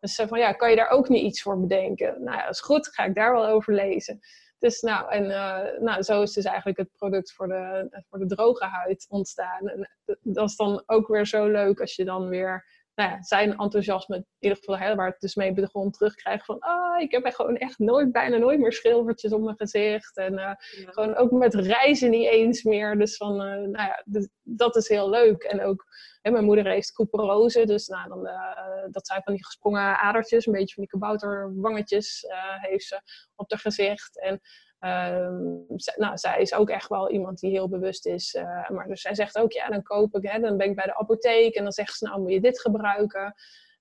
[0.00, 2.22] Dus ze van ja, kan je daar ook niet iets voor bedenken?
[2.22, 4.18] Nou ja, is goed, ga ik daar wel over lezen.
[4.58, 8.26] Dus nou, en uh, nou, zo is dus eigenlijk het product voor de, voor de
[8.26, 9.68] droge huid ontstaan.
[9.68, 9.90] En
[10.22, 12.64] dat is dan ook weer zo leuk als je dan weer
[12.98, 16.58] nou ja, zijn enthousiasme, in ieder geval hè, waar het dus mee begon, terugkrijgen van
[16.58, 20.16] ah, ik heb gewoon echt nooit, bijna nooit meer schilfertjes op mijn gezicht.
[20.16, 20.52] En uh,
[20.86, 22.98] gewoon ook met reizen niet eens meer.
[22.98, 25.42] Dus van, uh, nou ja, dus, dat is heel leuk.
[25.42, 25.84] En ook,
[26.22, 30.46] hè, mijn moeder heeft couperose, dus nou, dan, uh, dat zijn van die gesprongen adertjes,
[30.46, 32.24] een beetje van die kabouterwangetjes
[32.60, 33.00] heeft ze
[33.34, 34.20] op haar gezicht.
[34.20, 34.40] En
[34.80, 38.34] Um, nou, zij is ook echt wel iemand die heel bewust is.
[38.34, 40.84] Uh, maar dus zij zegt ook, ja, dan koop ik, hè, dan ben ik bij
[40.84, 43.34] de apotheek en dan zegt ze, nou moet je dit gebruiken.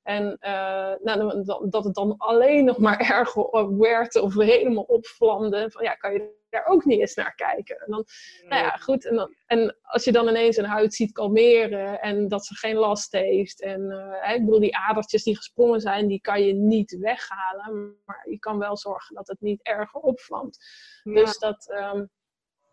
[0.07, 5.71] En uh, nou, dat het dan alleen nog maar erger werd of helemaal opvlamde.
[5.71, 7.79] Van ja, kan je daar ook niet eens naar kijken.
[7.79, 8.05] En dan,
[8.47, 9.05] nou ja, goed.
[9.05, 12.75] En, dan, en als je dan ineens een huid ziet kalmeren en dat ze geen
[12.75, 13.61] last heeft.
[13.61, 17.97] En uh, ik bedoel, die adertjes die gesprongen zijn, die kan je niet weghalen.
[18.05, 20.57] Maar je kan wel zorgen dat het niet erger opvlamt.
[21.03, 21.73] Dus dat...
[21.93, 22.09] Um,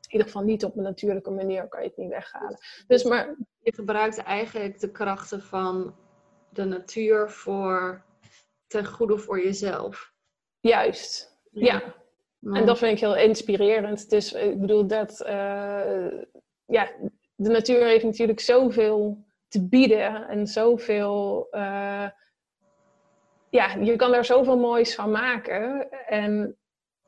[0.04, 2.58] in ieder geval niet op een natuurlijke manier kan je het niet weghalen.
[2.86, 5.94] Dus, maar, je gebruikt eigenlijk de krachten van
[6.54, 8.02] de natuur voor
[8.66, 10.12] ten goede voor jezelf.
[10.60, 11.94] Juist, ja.
[12.40, 14.10] En dat vind ik heel inspirerend.
[14.10, 16.10] Dus ik bedoel dat, uh,
[16.66, 16.90] ja,
[17.34, 22.08] de natuur heeft natuurlijk zoveel te bieden en zoveel, uh,
[23.50, 25.90] ja, je kan daar zoveel moois van maken.
[26.06, 26.56] En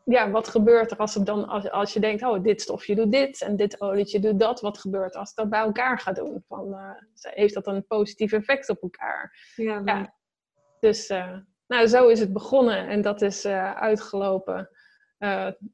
[0.09, 3.13] ja, wat gebeurt er als, het dan, als, als je denkt, oh, dit stofje doet
[3.13, 4.61] dit en dit olietje doet dat.
[4.61, 6.45] Wat gebeurt als dat bij elkaar gaat doen?
[6.49, 6.91] Van, uh,
[7.21, 9.53] heeft dat een positief effect op elkaar?
[9.55, 10.15] Ja, ja.
[10.81, 14.71] Dus uh, nou, zo is het begonnen en dat is uh, uitgelopen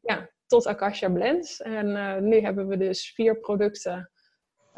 [0.03, 1.61] ja, tot Akasha Blends.
[1.61, 4.11] En nu hebben we dus vier producten.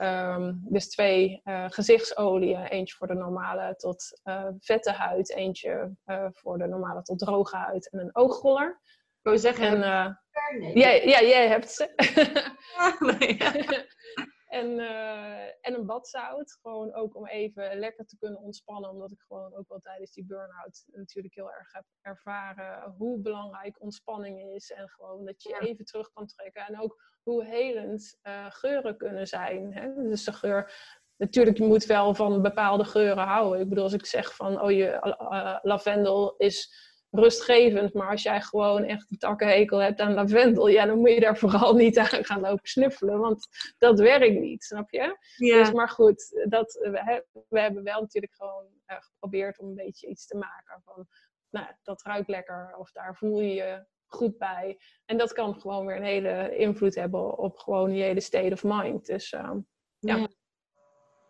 [0.00, 4.20] Um, dus twee gezichtsolieën, eentje voor de normale tot
[4.58, 5.96] vette huid, eentje
[6.32, 8.80] voor de normale tot droge huid en een oogroller.
[9.24, 11.92] Ik wou zeggen, en, uh, ja, ja, jij hebt ze.
[14.54, 16.58] En, uh, en een badzout.
[16.62, 18.90] Gewoon ook om even lekker te kunnen ontspannen.
[18.90, 23.82] Omdat ik gewoon ook wel tijdens die burn-out natuurlijk heel erg heb ervaren hoe belangrijk
[23.82, 24.70] ontspanning is.
[24.70, 26.66] En gewoon dat je even terug kan trekken.
[26.66, 29.72] En ook hoe helend uh, geuren kunnen zijn.
[29.72, 29.94] Hè?
[29.94, 30.72] Dus de geur
[31.16, 33.60] natuurlijk, je moet wel van bepaalde geuren houden.
[33.60, 37.94] Ik bedoel, als ik zeg van, oh, je uh, lavendel is rustgevend.
[37.94, 41.38] Maar als jij gewoon echt een takkenhekel hebt aan lavendel, ja, dan moet je daar
[41.38, 43.18] vooral niet aan gaan lopen snuffelen.
[43.18, 43.46] Want
[43.78, 45.18] dat werkt niet, snap je?
[45.36, 45.58] Ja.
[45.58, 50.08] Dus, maar goed, dat, we, we hebben wel natuurlijk gewoon uh, geprobeerd om een beetje
[50.08, 51.06] iets te maken van,
[51.50, 54.78] nou, dat ruikt lekker of daar voel je je goed bij.
[55.04, 58.64] En dat kan gewoon weer een hele invloed hebben op gewoon je hele state of
[58.64, 59.06] mind.
[59.06, 59.50] Dus uh,
[59.98, 60.16] ja.
[60.16, 60.28] ja.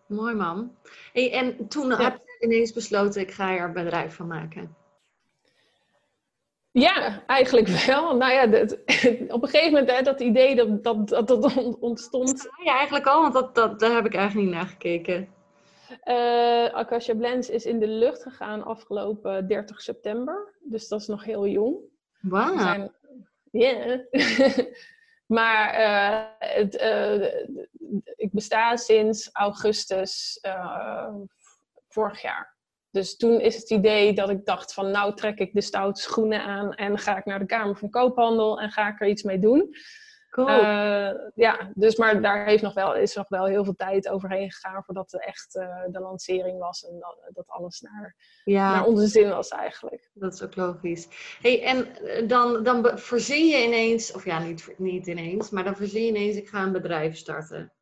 [0.06, 0.76] Mooi man.
[1.12, 2.02] Hey, en toen ja.
[2.02, 4.76] heb je ineens besloten, ik ga er een bedrijf van maken.
[6.80, 8.16] Ja, eigenlijk wel.
[8.16, 8.44] Nou ja,
[9.34, 12.48] op een gegeven moment hè, dat idee dat dat, dat, dat ontstond.
[12.64, 15.28] Ja, eigenlijk al, want dat, dat, daar heb ik eigenlijk niet naar gekeken.
[16.04, 20.54] Uh, Akasha Blends is in de lucht gegaan afgelopen 30 september.
[20.60, 21.76] Dus dat is nog heel jong.
[22.20, 22.90] Wauw.
[23.50, 24.04] Ja.
[25.36, 27.24] maar uh, het, uh,
[28.16, 30.40] ik besta sinds augustus
[31.88, 32.53] vorig jaar.
[32.94, 36.42] Dus toen is het idee dat ik dacht van nou trek ik de stoute schoenen
[36.42, 39.38] aan en ga ik naar de Kamer van Koophandel en ga ik er iets mee
[39.38, 39.74] doen.
[40.30, 40.48] Cool.
[40.48, 44.52] Uh, ja, dus maar daar heeft nog wel, is nog wel heel veel tijd overheen
[44.52, 48.74] gegaan voordat er echt uh, de lancering was en dat, dat alles naar, ja.
[48.74, 50.10] naar onze zin was eigenlijk.
[50.12, 51.08] Dat is ook logisch.
[51.40, 55.76] Hey, en eh, dan, dan verzin je ineens, of ja, niet, niet ineens, maar dan
[55.76, 57.72] verzin je ineens, ik ga een bedrijf starten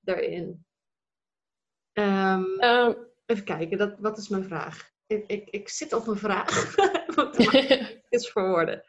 [0.00, 0.64] daarin.
[1.92, 4.90] Um, um, Even kijken, dat, wat is mijn vraag?
[5.06, 6.76] Ik, ik, ik zit op een vraag.
[7.14, 8.84] Het is verwoorden.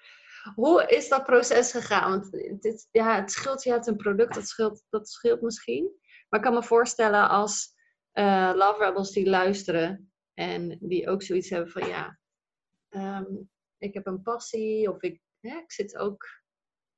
[0.56, 2.10] Hoe is dat proces gegaan?
[2.10, 2.32] Want
[2.62, 5.92] dit, ja, het scheelt, je hebt een product, dat scheelt, dat scheelt misschien.
[6.30, 7.74] Maar ik kan me voorstellen als
[8.14, 12.20] uh, Love Rebels die luisteren en die ook zoiets hebben van ja,
[12.90, 13.36] ehm,
[13.78, 16.26] ik heb een passie of ik, hè, ik zit ook,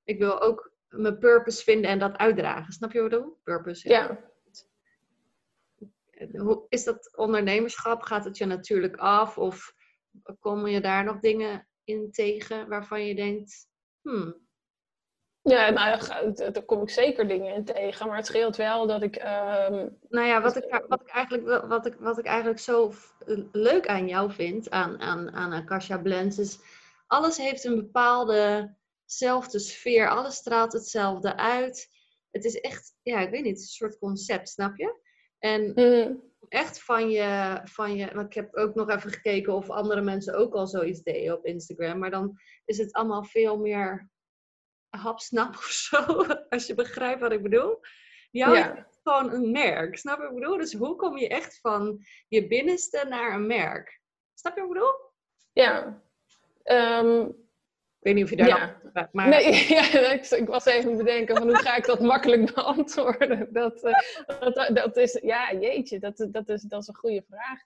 [0.03, 2.73] ik wil ook mijn purpose vinden en dat uitdragen.
[2.73, 3.39] Snap je wat ik bedoel?
[3.43, 3.89] Purpose.
[3.89, 4.33] Ja.
[6.31, 8.01] Hoe is dat ondernemerschap?
[8.01, 9.37] Gaat het je natuurlijk af?
[9.37, 9.73] Of
[10.39, 13.67] komen je daar nog dingen in tegen waarvan je denkt,
[14.01, 14.43] hmm.
[15.41, 15.99] Ja, nou,
[16.51, 18.07] daar kom ik zeker dingen in tegen.
[18.07, 19.15] Maar het scheelt wel dat ik.
[19.15, 22.93] Ehm, nou ja, wat ik, wat, ik eigenlijk, wat, ik, wat ik eigenlijk zo
[23.51, 26.59] leuk aan jou vind, aan, aan, aan Akasha Blends, is
[27.07, 30.09] alles heeft een bepaalde zelfde sfeer.
[30.09, 31.89] Alles straalt hetzelfde uit.
[32.31, 35.03] Het is echt, ja, ik weet niet, een soort concept, snap je?
[35.45, 36.23] En mm.
[36.49, 40.35] echt van je, van je, want ik heb ook nog even gekeken of andere mensen
[40.35, 44.09] ook al zoiets deden op Instagram, maar dan is het allemaal veel meer
[44.89, 47.79] hapsnap of zo, als je begrijpt wat ik bedoel.
[48.31, 48.77] Jou ja.
[48.77, 50.57] is gewoon een merk, snap je wat ik bedoel?
[50.57, 54.01] Dus hoe kom je echt van je binnenste naar een merk?
[54.33, 54.95] Snap je wat ik bedoel?
[55.51, 56.03] Ja.
[57.03, 57.44] Um,
[58.05, 59.09] weet niet of je daar ja.
[59.11, 59.27] maar...
[59.27, 63.47] Nee, ja, ik, ik, was even bedenken van hoe ga ik dat makkelijk beantwoorden.
[63.51, 63.93] Dat, uh,
[64.39, 67.59] dat, dat, is, ja, jeetje, dat, dat, is, dat is een goede vraag.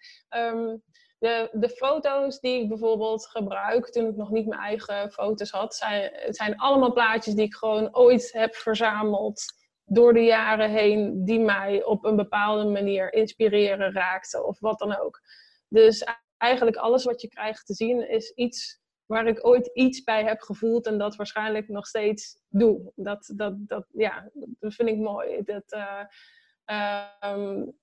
[0.54, 0.84] Um,
[1.20, 5.76] de, de foto's die ik bijvoorbeeld gebruik toen ik nog niet mijn eigen foto's had,
[5.76, 9.44] zijn, zijn allemaal plaatjes die ik gewoon ooit heb verzameld
[9.86, 15.00] door de jaren heen, die mij op een bepaalde manier inspireren, raakten of wat dan
[15.00, 15.22] ook.
[15.68, 16.06] Dus
[16.38, 18.79] eigenlijk alles wat je krijgt te zien is iets
[19.10, 22.92] waar ik ooit iets bij heb gevoeld en dat waarschijnlijk nog steeds doe.
[22.96, 25.44] Dat, dat, dat, ja, dat vind ik mooi.
[25.44, 27.74] Dat, uh, um,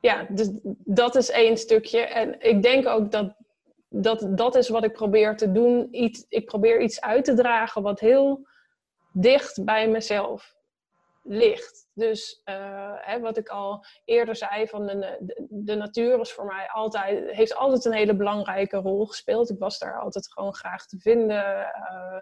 [0.00, 0.50] ja, dus
[0.84, 2.00] dat is één stukje.
[2.00, 3.34] En ik denk ook dat
[3.88, 5.88] dat, dat is wat ik probeer te doen.
[5.90, 8.46] Iets, ik probeer iets uit te dragen wat heel
[9.12, 10.56] dicht bij mezelf
[11.28, 11.88] ligt.
[11.94, 15.16] Dus uh, hè, wat ik al eerder zei, van de,
[15.48, 19.50] de, natuur is voor mij altijd, heeft altijd een hele belangrijke rol gespeeld.
[19.50, 21.72] Ik was daar altijd gewoon graag te vinden.
[21.90, 22.18] Uh,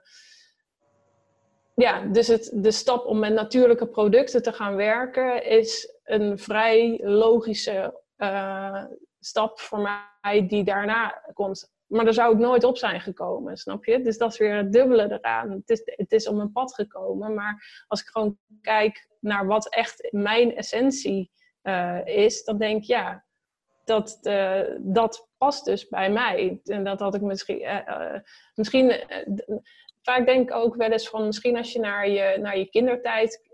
[1.74, 7.00] ja, dus het, de stap om met natuurlijke producten te gaan werken is een vrij
[7.02, 8.84] logische uh,
[9.20, 11.74] stap voor mij die daarna komt.
[11.87, 14.03] Maar daar zou ik nooit op zijn gekomen, snap je?
[14.03, 15.51] Dus dat is weer het dubbele eraan.
[15.51, 19.74] Het is, het is op mijn pad gekomen, maar als ik gewoon kijk naar wat
[19.74, 21.30] echt mijn essentie
[21.62, 23.24] uh, is, dan denk ik ja,
[23.84, 26.61] dat, uh, dat past dus bij mij.
[26.64, 27.61] En dat had ik misschien.
[27.61, 28.18] Uh,
[28.55, 29.05] misschien
[30.03, 33.51] vaak denk ik ook wel eens van misschien als je naar je, naar je kindertijd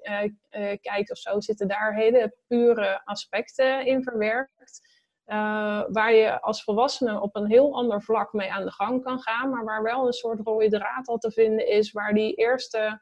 [0.81, 4.92] kijkt of zo, zitten daar hele pure aspecten in verwerkt.
[5.27, 9.21] Uh, waar je als volwassene op een heel ander vlak mee aan de gang kan
[9.21, 13.01] gaan, maar waar wel een soort rode draad al te vinden is, waar die eerste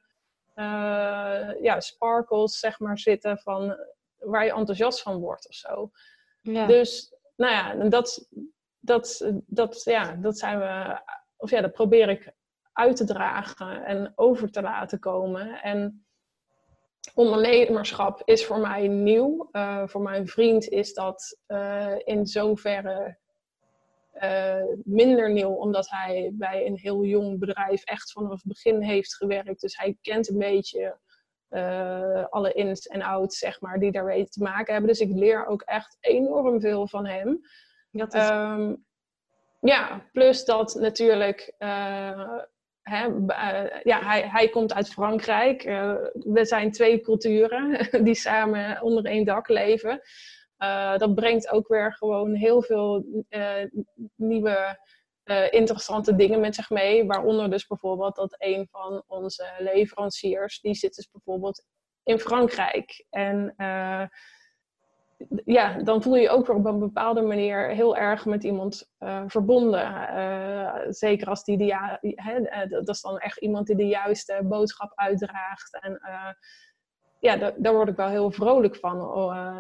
[0.55, 3.77] uh, ja, sparkles zeg maar zitten van
[4.19, 5.91] waar je enthousiast van wordt of zo.
[6.41, 6.67] Ja.
[6.67, 8.29] Dus, nou ja, dat,
[8.79, 11.01] dat, dat, ja, dat zijn we,
[11.37, 12.33] of ja, dat probeer ik
[12.73, 15.63] uit te dragen en over te laten komen.
[15.63, 16.07] En
[17.15, 19.49] ondernemerschap is voor mij nieuw.
[19.53, 23.19] Uh, voor mijn vriend is dat uh, in zoverre
[24.23, 29.17] uh, minder nieuw, omdat hij bij een heel jong bedrijf echt vanaf het begin heeft
[29.17, 29.61] gewerkt.
[29.61, 30.99] Dus hij kent een beetje
[32.31, 34.91] alle ins en outs, zeg maar, die daarmee te maken hebben.
[34.91, 37.41] Dus ik leer ook echt enorm veel van hem.
[37.91, 38.29] Dat is...
[38.29, 38.85] um,
[39.61, 41.55] ja, plus dat natuurlijk
[42.91, 45.65] Uh, ja, hij, hij komt uit Frankrijk.
[45.65, 50.01] Uh, we zijn twee culturen die samen onder één dak leven.
[50.59, 53.05] Uh, dat brengt ook weer gewoon heel veel
[54.17, 54.79] nieuwe
[55.51, 57.07] interessante dingen met zich mee.
[57.07, 61.65] Waaronder dus bijvoorbeeld dat een van onze leveranciers, die zit dus bijvoorbeeld
[62.03, 63.05] in Frankrijk.
[63.11, 63.55] En
[65.45, 68.91] ja, dan voel je je ook weer op een bepaalde manier heel erg met iemand
[69.01, 69.83] uh, verbonden.
[69.91, 74.41] Uh, zeker als die ja, hè, eh, dat is dan echt iemand die de juiste
[74.45, 75.79] boodschap uitdraagt.
[75.81, 76.01] En
[77.21, 79.01] ja, daar, daar word ik wel heel vrolijk van.
[79.01, 79.59] Oh,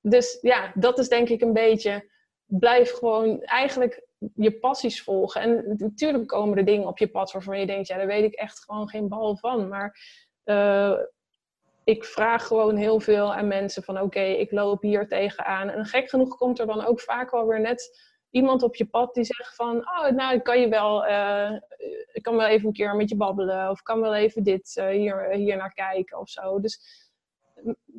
[0.00, 2.10] dus ja, dat is denk ik een beetje.
[2.46, 5.40] Blijf gewoon eigenlijk je passies volgen.
[5.40, 8.34] En natuurlijk komen er dingen op je pad waarvan je denkt, ja, daar weet ik
[8.34, 9.68] echt gewoon geen bal van.
[9.68, 9.98] Maar
[11.86, 15.68] ik vraag gewoon heel veel aan mensen van oké, ik loop hier tegenaan.
[15.68, 19.14] En gek genoeg komt er dan ook vaak wel weer net iemand op je pad
[19.14, 21.52] die zegt van oh, nou, ik kan je wel, uh,
[22.12, 24.88] ik kan wel even een keer met je babbelen of kan wel even dit uh,
[24.88, 26.60] hier, hier naar kijken of zo.
[26.60, 27.05] Dus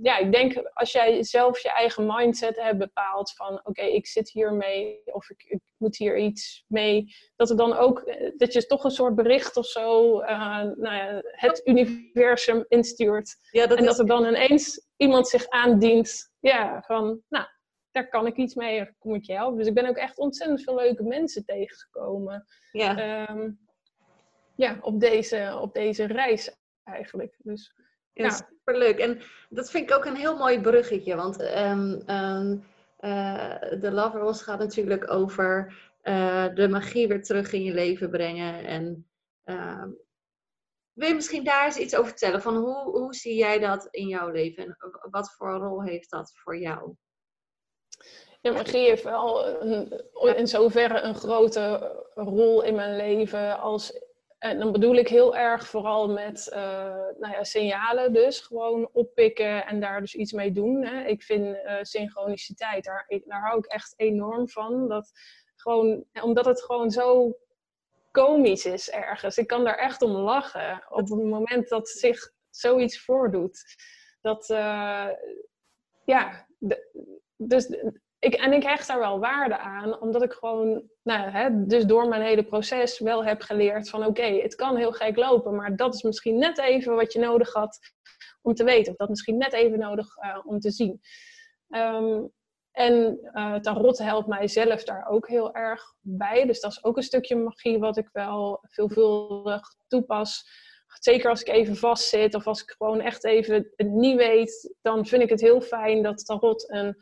[0.01, 4.30] ja, ik denk als jij zelf je eigen mindset hebt bepaald van oké, ik zit
[4.30, 8.66] hiermee of ik, ik, moet hier iets mee, dat er dan ook, eh, dat je
[8.66, 13.36] toch een soort bericht of zo uh, nou ja, het universum instuurt.
[13.51, 17.45] Ja, dat en dat er dan ineens iemand zich aandient, ja, van nou,
[17.91, 19.58] daar kan ik iets mee, kom ik je helpen.
[19.58, 22.45] Dus ik ben ook echt ontzettend veel leuke mensen tegengekomen.
[22.72, 23.30] Ja.
[23.30, 23.60] Um,
[24.55, 27.36] ja, op deze, op deze reis eigenlijk.
[27.38, 27.74] Dus
[28.24, 28.99] ja, superleuk.
[28.99, 31.15] En dat vind ik ook een heel mooi bruggetje.
[31.15, 32.63] Want um, um,
[32.99, 38.65] uh, de Loverhouse gaat natuurlijk over uh, de magie weer terug in je leven brengen.
[38.65, 39.07] En
[39.45, 39.86] uh,
[40.93, 42.41] wil je misschien daar eens iets over vertellen?
[42.41, 44.63] Van hoe, hoe zie jij dat in jouw leven?
[44.63, 44.78] En
[45.09, 46.93] wat voor rol heeft dat voor jou?
[48.41, 50.03] Ja, magie heeft wel een,
[50.36, 53.93] in zoverre een grote rol in mijn leven als
[54.38, 56.57] en dan bedoel ik heel erg vooral met uh,
[57.17, 58.39] nou ja, signalen dus.
[58.39, 60.85] Gewoon oppikken en daar dus iets mee doen.
[60.85, 61.03] Hè.
[61.03, 64.88] Ik vind uh, synchroniciteit, daar, daar hou ik echt enorm van.
[64.88, 65.11] Dat
[65.55, 67.38] gewoon, omdat het gewoon zo
[68.11, 69.38] komisch is ergens.
[69.38, 70.83] Ik kan daar echt om lachen.
[70.89, 73.63] Op het moment dat zich zoiets voordoet.
[74.21, 75.09] Dat, uh,
[76.05, 76.47] ja,
[77.35, 77.77] dus
[78.20, 82.07] ik, en ik hecht daar wel waarde aan, omdat ik gewoon, nou, hè, dus door
[82.07, 85.93] mijn hele proces wel heb geleerd van oké, het kan heel gek lopen, maar dat
[85.93, 87.80] is misschien net even wat je nodig had
[88.41, 90.99] om te weten, of dat misschien net even nodig uh, om te zien.
[91.70, 92.32] Um,
[92.72, 96.97] en uh, tarot helpt mij zelf daar ook heel erg bij, dus dat is ook
[96.97, 100.43] een stukje magie wat ik wel veelvuldig toepas.
[100.99, 105.05] Zeker als ik even vastzit of als ik gewoon echt even het niet weet, dan
[105.05, 106.97] vind ik het heel fijn dat tarot een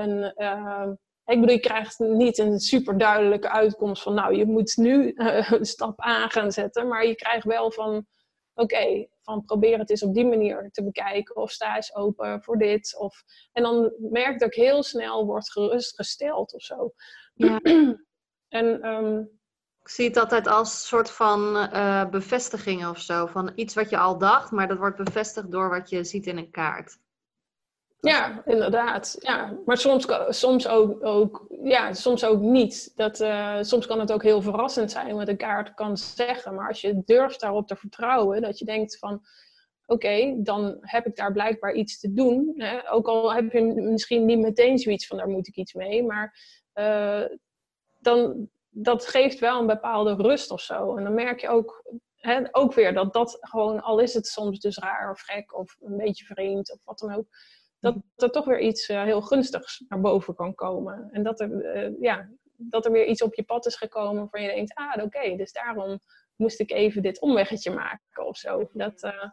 [0.00, 0.88] een, uh,
[1.24, 5.50] ik bedoel, je krijgt niet een super duidelijke uitkomst van, nou, je moet nu uh,
[5.50, 8.06] een stap aan gaan zetten, maar je krijgt wel van,
[8.54, 12.58] oké, van probeer het eens op die manier te bekijken, of sta eens open voor
[12.58, 12.96] dit.
[12.98, 13.22] Of,
[13.52, 16.92] en dan merk dat ik heel snel word gerustgesteld of zo.
[17.34, 17.60] Ja.
[18.58, 19.38] en, um,
[19.80, 23.26] ik zie het altijd als soort van uh, bevestigingen of zo.
[23.26, 26.36] Van iets wat je al dacht, maar dat wordt bevestigd door wat je ziet in
[26.36, 26.98] een kaart.
[28.00, 29.16] Ja, inderdaad.
[29.18, 29.58] Ja.
[29.64, 32.92] Maar soms, soms, ook, ook, ja, soms ook niet.
[32.96, 36.54] Dat, uh, soms kan het ook heel verrassend zijn wat een kaart kan zeggen.
[36.54, 39.22] Maar als je durft daarop te vertrouwen, dat je denkt van...
[39.86, 42.52] Oké, dan heb ik daar blijkbaar iets te doen.
[42.56, 42.92] Hè?
[42.92, 46.04] Ook al heb je misschien niet meteen zoiets van, daar moet ik iets mee.
[46.04, 46.38] Maar
[46.74, 47.24] uh,
[47.98, 50.96] dan, dat geeft wel een bepaalde rust of zo.
[50.96, 51.84] En dan merk je ook,
[52.50, 55.96] ook weer dat dat gewoon, al is het soms dus raar of gek of een
[55.96, 57.26] beetje vreemd of wat dan ook
[57.80, 61.08] dat er toch weer iets uh, heel gunstigs naar boven kan komen.
[61.12, 64.42] En dat er, uh, ja, dat er weer iets op je pad is gekomen waarvan
[64.42, 66.00] je denkt, ah, oké, dus daarom
[66.36, 68.70] moest ik even dit omweggetje maken of zo.
[68.72, 69.24] Dat, uh,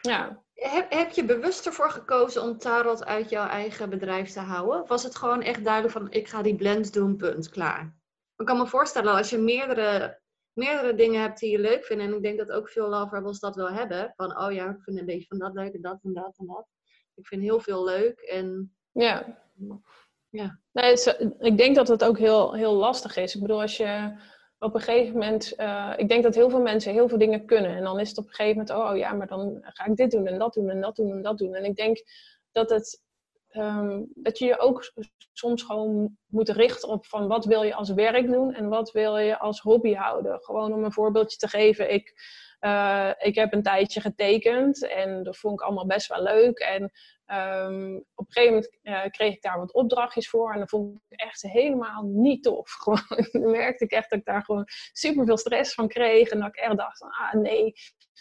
[0.00, 0.42] ja.
[0.54, 4.86] Heb, heb je bewust ervoor gekozen om tarot uit jouw eigen bedrijf te houden?
[4.86, 7.96] Was het gewoon echt duidelijk van, ik ga die blend doen, punt, klaar?
[8.36, 10.20] Ik kan me voorstellen, als je meerdere,
[10.52, 13.40] meerdere dingen hebt die je leuk vindt, en ik denk dat ook veel love rebels
[13.40, 15.98] dat wel hebben, van, oh ja, ik vind een beetje van dat leuk en dat
[16.02, 16.66] en dat en dat
[17.14, 18.20] ik vind heel veel leuk.
[18.20, 19.38] En, ja.
[20.28, 20.60] ja.
[20.72, 20.92] Nee,
[21.38, 23.34] ik denk dat het ook heel, heel lastig is.
[23.34, 24.16] Ik bedoel, als je
[24.58, 27.76] op een gegeven moment, uh, ik denk dat heel veel mensen heel veel dingen kunnen.
[27.76, 29.96] En dan is het op een gegeven moment, oh, oh ja, maar dan ga ik
[29.96, 31.54] dit doen en dat doen en dat doen en dat doen.
[31.54, 32.02] En ik denk
[32.52, 33.02] dat, het,
[33.50, 34.92] um, dat je je ook
[35.32, 39.18] soms gewoon moet richten op van wat wil je als werk doen en wat wil
[39.18, 40.40] je als hobby houden.
[40.40, 41.92] Gewoon om een voorbeeldje te geven.
[41.92, 42.14] Ik
[42.64, 46.58] uh, ik heb een tijdje getekend en dat vond ik allemaal best wel leuk.
[46.58, 46.92] En
[47.32, 51.00] um, op een gegeven moment uh, kreeg ik daar wat opdrachtjes voor en dat vond
[51.08, 52.70] ik echt helemaal niet tof.
[52.82, 56.38] Gewoon, dan merkte ik echt dat ik daar gewoon super veel stress van kreeg en
[56.38, 57.72] dat ik echt dacht ah nee,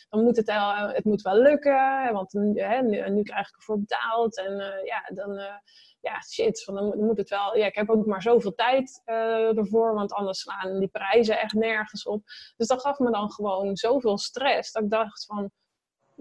[0.09, 4.51] dan moet het, wel, het moet wel lukken, want nu, krijg ik ervoor betaald en
[4.51, 5.41] uh, ja, dan
[6.01, 7.57] ja, shit, dan moet het wel.
[7.57, 12.05] Ja, ik heb ook maar zoveel tijd ervoor, want anders slaan die prijzen echt nergens
[12.05, 12.23] op.
[12.57, 14.71] Dus dat gaf me dan gewoon zoveel stress.
[14.71, 15.51] Dat ik dacht van,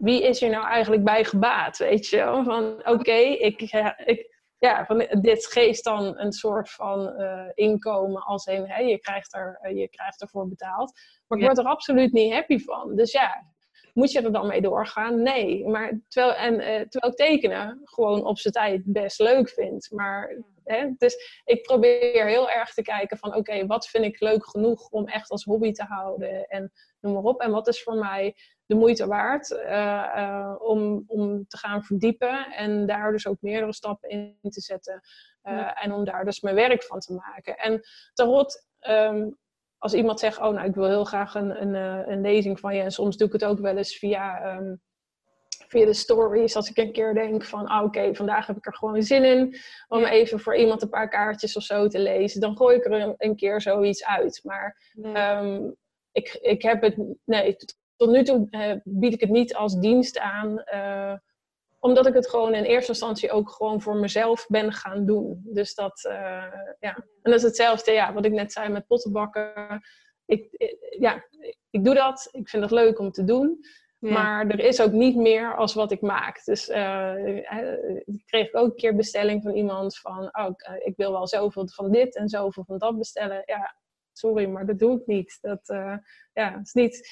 [0.00, 1.78] wie is hier nou eigenlijk bij gebaat?
[1.78, 3.60] Weet je, van oké, ik,
[4.04, 8.98] ik, ja, van, dit geeft dan een soort van uh, inkomen als in, hè, je,
[8.98, 10.92] krijgt er, uh, je krijgt ervoor betaald.
[11.26, 12.96] Maar ik word er absoluut niet happy van.
[12.96, 13.44] Dus ja,
[13.94, 15.22] moet je er dan mee doorgaan?
[15.22, 15.68] Nee.
[15.68, 19.90] Maar terwijl, en, uh, terwijl ik tekenen gewoon op zijn tijd best leuk vind.
[19.90, 24.46] Maar, hè, dus ik probeer heel erg te kijken van oké, wat vind ik leuk
[24.46, 26.46] genoeg om echt als hobby te houden?
[26.46, 27.40] En noem maar op.
[27.40, 28.36] En wat is voor mij
[28.66, 32.46] de moeite waard uh, uh, om, om te gaan verdiepen.
[32.46, 35.00] En daar dus ook meerdere stappen in te zetten.
[35.74, 37.56] En om daar dus mijn werk van te maken.
[37.56, 37.80] En
[38.14, 39.38] tarot um,
[39.80, 42.74] als iemand zegt, oh nou, ik wil heel graag een, een, eh, een lezing van
[42.74, 42.82] je.
[42.82, 44.80] En soms doe ik het ook wel eens via, um,
[45.68, 46.56] via de stories.
[46.56, 49.56] Als ik een keer denk van, oh, oké, vandaag heb ik er gewoon zin in.
[49.88, 52.40] Om even voor iemand een paar kaartjes of zo te lezen.
[52.40, 54.40] Dan gooi ik er een, een keer zoiets uit.
[54.42, 55.70] Maar ehm,
[56.12, 57.56] ik, ik heb het, nee,
[57.96, 60.62] tot nu toe uh, bied ik het niet als dienst aan.
[60.74, 61.14] Uh,
[61.78, 65.42] omdat ik het gewoon in eerste instantie ook gewoon voor mezelf ben gaan doen.
[65.44, 66.12] Dus dat, uh,
[66.80, 66.94] ja.
[66.96, 69.80] En dat is hetzelfde, ja, wat ik net zei met pottenbakken.
[70.26, 70.48] Ik,
[70.98, 71.24] ja,
[71.70, 72.28] ik doe dat.
[72.30, 73.64] Ik vind het leuk om te doen.
[73.98, 76.44] Maar er is ook niet meer als wat ik maak.
[76.44, 77.14] Dus uh,
[78.26, 80.28] kreeg ik ook een keer bestelling van iemand van...
[80.32, 83.42] Oh, ik wil wel zoveel van dit en zoveel van dat bestellen.
[83.44, 83.76] Ja,
[84.20, 85.38] sorry, maar dat doe ik niet.
[85.40, 85.96] Dat, uh,
[86.32, 87.08] ja, is niet...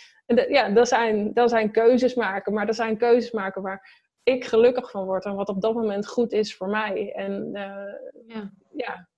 [0.48, 2.52] Ja, dat zijn, dat zijn keuzes maken.
[2.52, 6.06] Maar dat zijn keuzes maken waar ik gelukkig van word en wat op dat moment
[6.06, 7.12] goed is voor mij.
[7.12, 8.52] En uh, ja.
[8.72, 9.08] ja.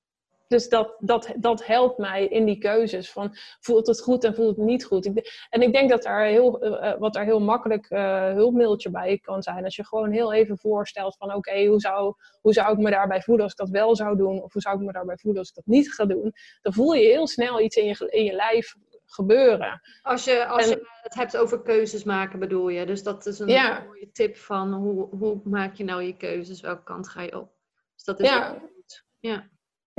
[0.50, 3.12] Dus dat, dat, dat helpt mij in die keuzes.
[3.12, 5.06] Van voelt het goed en voelt het niet goed.
[5.06, 9.18] Ik, en ik denk dat daar heel, uh, wat daar heel makkelijk uh, hulpmiddeltje bij
[9.18, 9.64] kan zijn.
[9.64, 13.22] Als je gewoon heel even voorstelt van oké, hoe, zou, hoe zou ik me daarbij
[13.22, 14.42] voelen als ik dat wel zou doen?
[14.42, 16.32] Of hoe zou ik me daarbij voelen als ik dat niet ga doen?
[16.62, 18.74] Dan voel je heel snel iets in je, in je lijf
[19.06, 19.80] gebeuren.
[20.02, 22.86] Als je, als je het hebt over keuzes maken, bedoel je.
[22.86, 26.60] Dus dat is een mooie tip van hoe, hoe maak je nou je keuzes?
[26.60, 27.52] Welke kant ga je op?
[27.94, 28.48] Dus dat is ja.
[28.48, 29.04] goed.
[29.18, 29.48] Ja.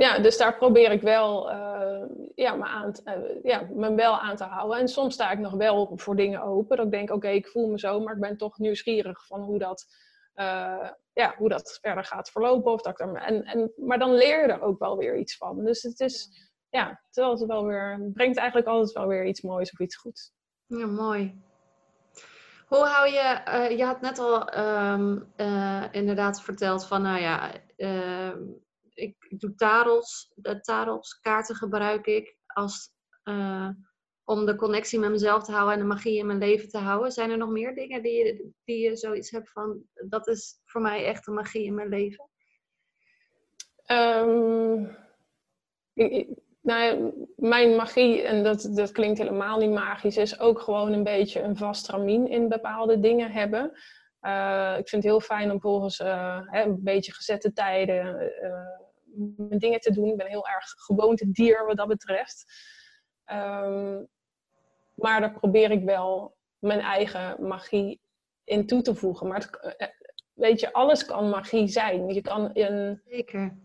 [0.02, 2.02] Ja, dus daar probeer ik wel, uh,
[2.34, 4.78] ja, me, aan te, uh, ja, me wel aan te houden.
[4.78, 6.76] En soms sta ik nog wel voor dingen open.
[6.76, 9.58] Dat ik denk, oké, ik voel me zo, maar ik ben toch nieuwsgierig van hoe
[9.58, 9.86] dat,
[10.34, 12.72] uh, ja, hoe dat verder gaat verlopen.
[12.72, 15.36] Of dat ik er, en, en, maar dan leer je er ook wel weer iets
[15.36, 15.64] van.
[15.64, 16.28] Dus het is,
[16.70, 19.96] ja, het, is altijd wel weer, brengt eigenlijk altijd wel weer iets moois of iets
[19.96, 20.32] goeds.
[20.66, 21.42] Ja, mooi.
[22.66, 28.32] Hoe hou je, je had net al um, uh, inderdaad verteld van, nou ja, uh,
[28.94, 32.90] ik, doe tarots, de tarots kaarten gebruik ik als,
[33.22, 33.68] eh,
[34.24, 37.12] om de connectie met mezelf te houden en de magie in mijn leven te houden.
[37.12, 40.80] Zijn er nog meer dingen die je, die je zoiets hebt van, dat is voor
[40.80, 42.30] mij echt de magie in mijn leven?
[45.92, 46.28] Ik,
[46.62, 51.40] nou, mijn magie, en dat, dat klinkt helemaal niet magisch, is ook gewoon een beetje
[51.40, 51.92] een vast
[52.28, 53.72] in bepaalde dingen hebben.
[54.22, 59.46] Uh, ik vind het heel fijn om volgens uh, hè, een beetje gezette tijden uh,
[59.46, 60.08] mijn dingen te doen.
[60.08, 62.44] Ik ben heel erg gewoonte dier wat dat betreft.
[63.32, 64.08] Um,
[64.94, 68.00] maar daar probeer ik wel mijn eigen magie
[68.44, 69.28] in toe te voegen.
[69.28, 69.94] Maar het,
[70.32, 72.14] weet je, alles kan magie zijn.
[72.14, 73.56] Je kan een, Zeker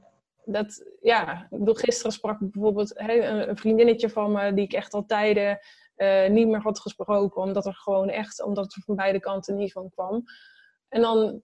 [0.45, 5.05] dat, ja, ik bedoel, gisteren sprak bijvoorbeeld een, vriendinnetje van me, die ik echt al
[5.05, 5.59] tijden
[5.97, 9.71] uh, niet meer had gesproken, omdat er gewoon echt, omdat het van beide kanten niet
[9.71, 10.23] van kwam.
[10.89, 11.41] En dan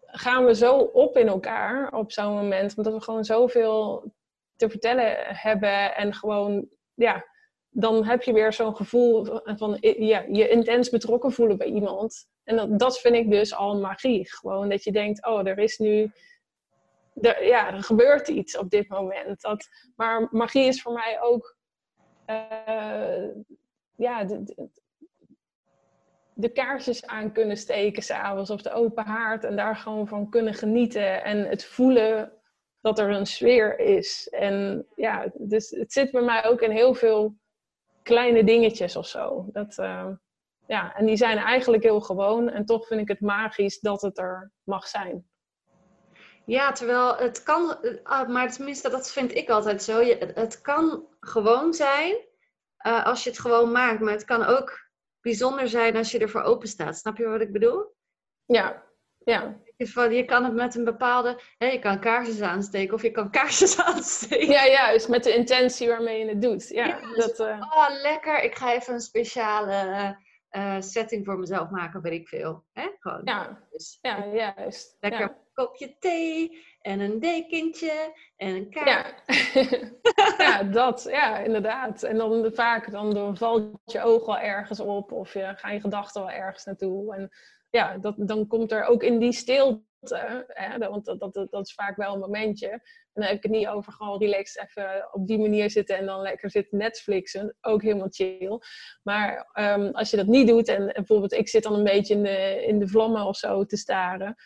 [0.00, 4.12] gaan we zo op in elkaar op zo'n moment, omdat we gewoon zoveel
[4.56, 7.24] te vertellen hebben en gewoon, ja,
[7.68, 12.26] dan heb je weer zo'n gevoel van ja, je intens betrokken voelen bij iemand.
[12.44, 14.32] En dat, dat vind ik dus al magie.
[14.32, 16.12] Gewoon dat je denkt, oh, er is nu
[17.20, 19.40] er, ja, er gebeurt iets op dit moment.
[19.40, 21.56] Dat, maar magie is voor mij ook.
[22.26, 23.28] Uh,
[24.02, 24.26] ja,
[26.34, 30.54] de kaarsjes aan kunnen steken s'avonds of de open haard en daar gewoon van kunnen
[30.54, 32.32] genieten en het voelen
[32.80, 34.28] dat er een sfeer is.
[34.28, 37.36] En ja, dus het zit bij mij ook in heel veel
[38.02, 39.48] kleine dingetjes of zo.
[39.52, 40.08] Dat, uh,
[40.66, 44.18] ja, en die zijn eigenlijk heel gewoon en toch vind ik het magisch dat het
[44.18, 45.30] er mag zijn.
[46.44, 50.00] Ja, terwijl het kan, ah, maar tenminste, dat vind ik altijd zo.
[50.34, 52.16] Het kan gewoon zijn
[52.86, 56.42] uh, als je het gewoon maakt, maar het kan ook bijzonder zijn als je ervoor
[56.42, 56.98] open staat.
[56.98, 57.94] Snap je wat ik bedoel?
[58.44, 58.82] Ja,
[59.18, 59.60] ja.
[59.76, 63.80] Je kan het met een bepaalde, hè, je kan kaarsjes aansteken of je kan kaarsjes
[63.86, 64.46] aansteken.
[64.46, 66.68] Ja, juist, met de intentie waarmee je het doet.
[66.68, 67.60] Ja, dat, uh...
[67.74, 68.42] Oh, lekker.
[68.42, 70.16] Ik ga even een speciale
[70.50, 72.64] uh, setting voor mezelf maken, weet ik veel.
[72.72, 72.88] Hè?
[72.98, 73.20] Gewoon.
[73.24, 74.96] Ja, dus, ja juist.
[75.00, 75.38] Lekker ja.
[75.52, 79.22] kopje thee en een dekentje en een kaart.
[80.16, 80.34] Ja.
[80.38, 81.06] ja, dat.
[81.10, 82.02] Ja, inderdaad.
[82.02, 85.80] En dan vaak dan, dan valt je oog wel ergens op of je, gaan je
[85.80, 87.14] gedachten wel ergens naartoe.
[87.14, 87.30] En
[87.70, 91.74] ja, dat, dan komt er ook in die stilte, hè, want dat, dat, dat is
[91.74, 92.68] vaak wel een momentje.
[92.68, 92.80] En
[93.12, 96.20] dan heb ik het niet over gewoon relaxed even op die manier zitten en dan
[96.20, 97.56] lekker zitten Netflixen.
[97.60, 98.60] Ook helemaal chill.
[99.02, 102.14] Maar um, als je dat niet doet en, en, bijvoorbeeld ik zit dan een beetje
[102.14, 104.36] in de, in de vlammen of zo te staren.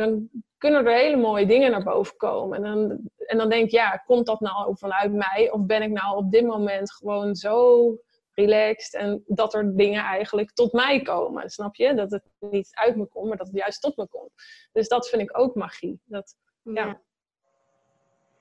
[0.00, 0.28] Dan
[0.58, 2.56] kunnen er hele mooie dingen naar boven komen.
[2.56, 5.50] En dan, en dan denk ik, ja, komt dat nou vanuit mij?
[5.50, 7.96] Of ben ik nou op dit moment gewoon zo
[8.34, 11.50] relaxed en dat er dingen eigenlijk tot mij komen.
[11.50, 11.94] Snap je?
[11.94, 14.30] Dat het niet uit me komt, maar dat het juist tot me komt.
[14.72, 16.00] Dus dat vind ik ook magie.
[16.04, 17.00] Dat, ja.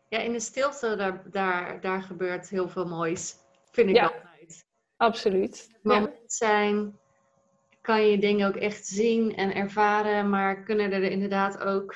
[0.07, 0.20] ja.
[0.20, 3.36] in de stilte, daar, daar, daar gebeurt heel veel moois.
[3.72, 4.66] Vind ik ja, altijd.
[4.97, 5.80] Absoluut.
[5.82, 6.99] Moment zijn,
[7.90, 11.96] kan je dingen ook echt zien en ervaren, maar kunnen er inderdaad ook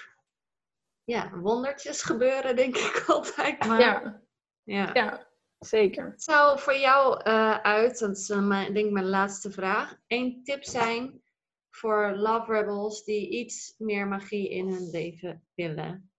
[1.04, 3.68] ja, wondertjes gebeuren, denk ik altijd.
[3.68, 4.22] Maar, ja.
[4.64, 4.89] ja.
[4.94, 5.28] ja.
[5.60, 6.06] Zeker.
[6.06, 9.96] Het zou voor jou uh, uit, dat is uh, mijn, denk ik mijn laatste vraag,
[10.08, 11.22] één tip zijn
[11.70, 16.12] voor Love Rebels die iets meer magie in hun leven willen?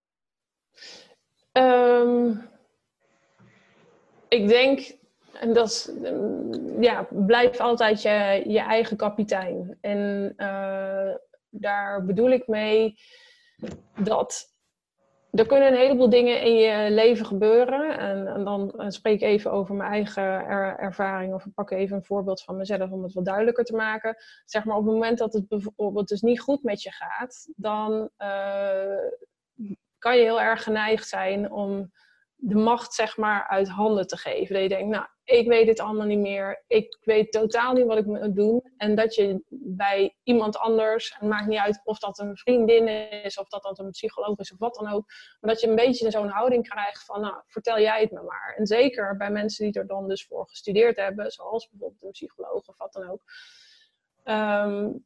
[1.52, 2.48] Um,
[4.28, 4.96] ik denk,
[5.40, 9.78] en dat is, mm, ja, blijf altijd je, je eigen kapitein.
[9.80, 11.14] En uh,
[11.48, 12.94] daar bedoel ik mee
[13.98, 14.52] dat
[15.30, 17.98] er kunnen een heleboel dingen in je leven gebeuren.
[17.98, 20.46] En, en dan spreek ik even over mijn eigen
[20.78, 21.34] ervaring.
[21.34, 24.16] Of ik pak even een voorbeeld van mezelf om het wat duidelijker te maken.
[24.44, 28.10] Zeg maar op het moment dat het bijvoorbeeld dus niet goed met je gaat, dan
[28.18, 28.98] uh,
[29.98, 31.92] kan je heel erg geneigd zijn om
[32.46, 34.54] de macht zeg maar uit handen te geven.
[34.54, 36.64] Dat je denkt, nou, ik weet het allemaal niet meer.
[36.66, 38.72] Ik weet totaal niet wat ik moet doen.
[38.76, 42.88] En dat je bij iemand anders, het maakt niet uit of dat een vriendin
[43.24, 45.04] is, of dat dat een psycholoog is, of wat dan ook.
[45.40, 48.54] Maar dat je een beetje zo'n houding krijgt van, nou, vertel jij het me maar.
[48.56, 52.68] En zeker bij mensen die er dan dus voor gestudeerd hebben, zoals bijvoorbeeld een psycholoog
[52.68, 53.22] of wat dan ook.
[54.24, 55.04] Um,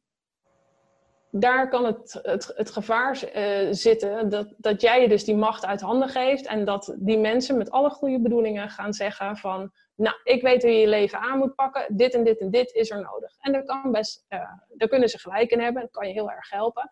[1.31, 2.19] daar kan het,
[2.55, 6.65] het, gevaar uh, zitten dat, dat jij je dus die macht uit handen geeft en
[6.65, 10.79] dat die mensen met alle goede bedoelingen gaan zeggen van, nou, ik weet hoe je
[10.79, 13.35] je leven aan moet pakken, dit en dit en dit is er nodig.
[13.39, 16.31] En daar, kan best, uh, daar kunnen ze gelijk in hebben, dat kan je heel
[16.31, 16.91] erg helpen.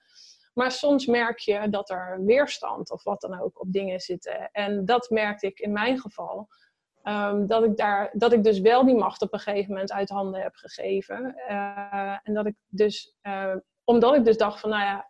[0.53, 4.49] Maar soms merk je dat er weerstand of wat dan ook op dingen zitten.
[4.51, 6.47] En dat merkte ik in mijn geval.
[7.03, 10.09] Um, dat, ik daar, dat ik dus wel die macht op een gegeven moment uit
[10.09, 11.35] handen heb gegeven.
[11.49, 13.15] Uh, en dat ik dus
[13.87, 15.09] omdat ik dus dacht van, nou ja,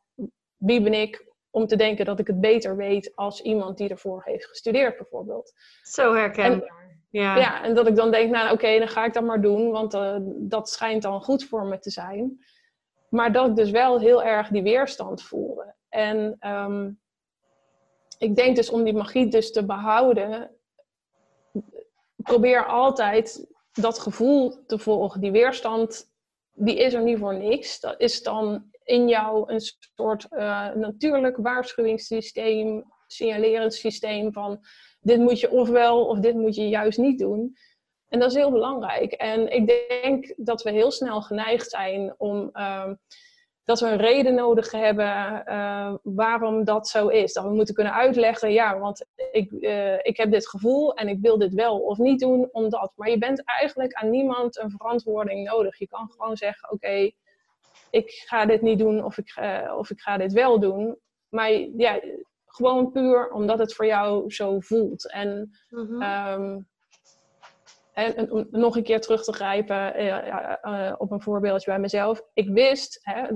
[0.55, 4.21] wie ben ik om te denken dat ik het beter weet als iemand die ervoor
[4.25, 5.53] heeft gestudeerd bijvoorbeeld.
[5.81, 6.99] Zo herkenbaar.
[7.09, 7.37] ja.
[7.37, 9.93] ja, en dat ik dan denk, nou oké, dan ga ik dat maar doen, want
[9.93, 12.45] uh, dat schijnt dan goed voor me te zijn.
[13.09, 15.75] Maar dat ik dus wel heel erg die weerstand voelde.
[15.89, 16.99] En um,
[18.17, 20.51] ik denk dus om die magie dus te behouden,
[22.15, 26.15] probeer altijd dat gevoel te volgen, die weerstand
[26.59, 27.79] die is er niet voor niks.
[27.79, 29.61] Dat is dan in jou een
[29.95, 34.59] soort uh, natuurlijk waarschuwingssysteem, signalerend systeem van
[34.99, 37.55] dit moet je ofwel of dit moet je juist niet doen.
[38.07, 39.11] En dat is heel belangrijk.
[39.11, 42.91] En ik denk dat we heel snel geneigd zijn om uh,
[43.67, 47.33] dat we een reden nodig hebben uh, waarom dat zo is.
[47.33, 51.19] Dat we moeten kunnen uitleggen, ja, want ik, uh, ik heb dit gevoel en ik
[51.21, 52.91] wil dit wel of niet doen, omdat.
[52.95, 55.77] Maar je bent eigenlijk aan niemand een verantwoording nodig.
[55.77, 57.11] Je kan gewoon zeggen, oké,
[57.89, 60.97] ik ga dit niet doen of ik, uh, of ik ga dit wel doen.
[61.29, 62.01] Maar ja,
[62.45, 65.11] gewoon puur omdat het voor jou zo voelt.
[65.11, 66.01] En, mm -hmm.
[66.01, 66.67] um,
[67.93, 72.21] en, om nog een keer terug te grijpen uh, op een voorbeeldje bij mezelf.
[72.33, 73.27] Ik wist, hè,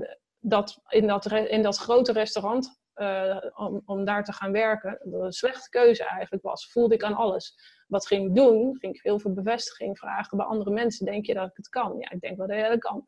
[0.41, 3.37] dat in dat, in dat grote restaurant, uh,
[3.85, 6.71] om, daar te gaan werken, dat een slechte keuze eigenlijk was.
[6.71, 7.55] Voelde ik aan alles.
[7.87, 8.77] Wat ging ik doen?
[8.79, 11.05] Ging ik heel veel bevestiging vragen bij andere mensen.
[11.05, 11.95] Denk je dat ik het kan?
[11.97, 13.07] Ja, ik denk wel dat je dat kan.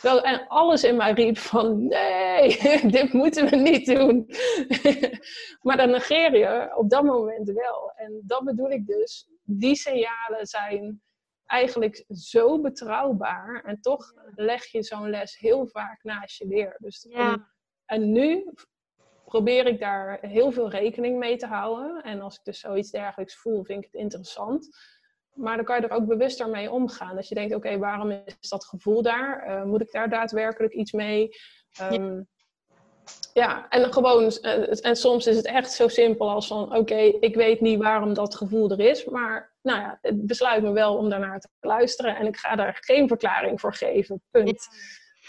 [0.00, 2.58] Wel, en alles in mij riep van nee,
[2.90, 4.26] dit moeten we niet doen.
[5.66, 7.92] maar dan negeer je op dat moment wel.
[7.94, 9.28] En dat bedoel ik dus.
[9.42, 11.02] Die signalen zijn
[11.52, 13.62] eigenlijk zo betrouwbaar.
[13.64, 16.76] En toch leg je zo'n les heel vaak naast je neer.
[16.78, 17.48] Dus Ja.
[17.86, 18.52] en nu
[19.24, 22.02] probeer ik daar heel veel rekening mee te houden.
[22.02, 24.68] En als ik dus zoiets dergelijks voel, vind ik het interessant.
[25.32, 27.14] Maar dan kan je er ook bewuster mee omgaan.
[27.14, 29.42] Dat je denkt, oké, waarom is dat gevoel daar?
[29.42, 31.28] Eh, moet ik daar daadwerkelijk iets mee?
[31.76, 32.22] Ehm,
[33.32, 37.34] ja, en gewoon, eh, en soms is het echt zo simpel als van, oké, ik
[37.34, 41.08] weet niet waarom dat gevoel er is, maar nou ja, het besluit me wel om
[41.10, 44.68] daarnaar te luisteren en ik ga daar geen verklaring voor geven, punt.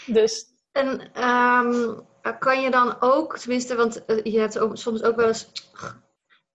[0.06, 2.00] Dus En ehm,
[2.38, 5.52] kan je dan ook, tenminste, want eh, je hebt ook, soms ook wel eens.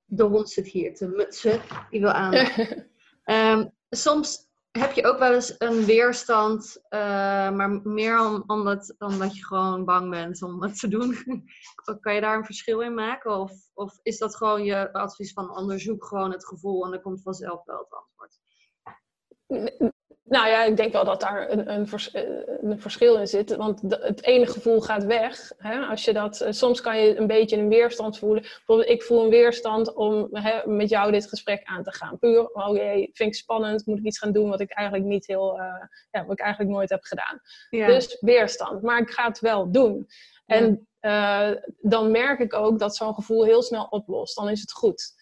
[0.05, 2.33] De hond zit hier te mutsen, die wil aan.
[3.23, 6.99] Ehm, soms heb je ook wel eens een weerstand, eh,
[7.51, 8.95] maar meer om, omdat,
[9.35, 11.17] je gewoon bang bent om het te doen.
[12.01, 13.39] kan je daar een verschil in maken?
[13.39, 17.21] Of, of is dat gewoon je advies van onderzoek gewoon het gevoel en dan komt
[17.21, 18.39] vanzelf wel het antwoord?
[20.29, 23.55] Nou ja, ik denk wel dat daar een, een, vers, een verschil in zit.
[23.55, 25.51] Want de- het ene gevoel gaat weg.
[25.57, 25.79] Hè?
[25.79, 28.41] Als je dat, eh, soms kan je een beetje een weerstand voelen.
[28.41, 32.17] Bijvoorbeeld, ik voel een weerstand om hè, met jou dit gesprek aan te gaan.
[32.19, 33.85] Puur, oh jee, vind ik spannend.
[33.85, 35.65] Moet ik iets gaan doen wat ik eigenlijk niet heel, eh,
[36.11, 37.41] ja, wat ik eigenlijk nooit heb gedaan.
[37.69, 37.87] Ja.
[37.87, 38.81] Dus weerstand.
[38.81, 40.07] Maar ik ga het wel doen.
[40.45, 41.49] En eh,
[41.81, 44.35] dan merk ik ook dat zo'n gevoel heel snel oplost.
[44.35, 45.18] Dan is het goed.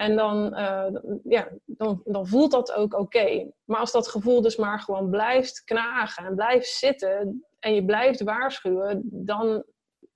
[0.00, 0.86] En dan, eh,
[1.24, 3.50] ja, dan, dan voelt dat ook oké.
[3.64, 8.22] Maar als dat gevoel dus maar gewoon blijft knagen en blijft zitten en je blijft
[8.22, 9.64] waarschuwen, dan,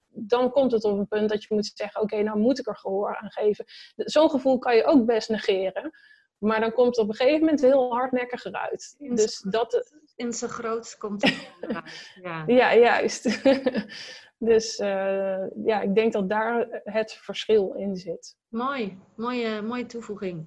[0.09, 2.77] dan komt het op een punt dat je moet zeggen: Oké, nou moet ik er
[2.77, 3.65] gehoor aan geven.
[3.97, 5.91] Zo'n gevoel kan je ook best negeren,
[6.39, 8.95] maar dan komt het op een gegeven moment heel hardnekkiger uit.
[8.99, 12.11] In Dus zijn dat, In zijn grootst komt het eruit.
[12.23, 12.45] Ja.
[12.47, 13.25] ja, juist.
[14.39, 18.37] dus eh, ja, ik denk dat daar het verschil in zit.
[18.49, 20.47] Mooi, mooie, mooie toevoeging.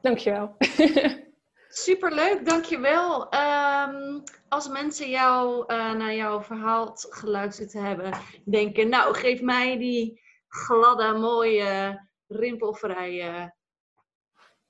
[0.00, 0.56] Dankjewel.
[1.68, 3.28] Superleuk, dankjewel.
[3.28, 4.20] Ehm
[4.52, 8.12] als mensen jou, eh, naar jouw verhaal geluisterd hebben,
[8.44, 13.54] denken, nou, geef mij die gladde, mooie, rimpelvrije,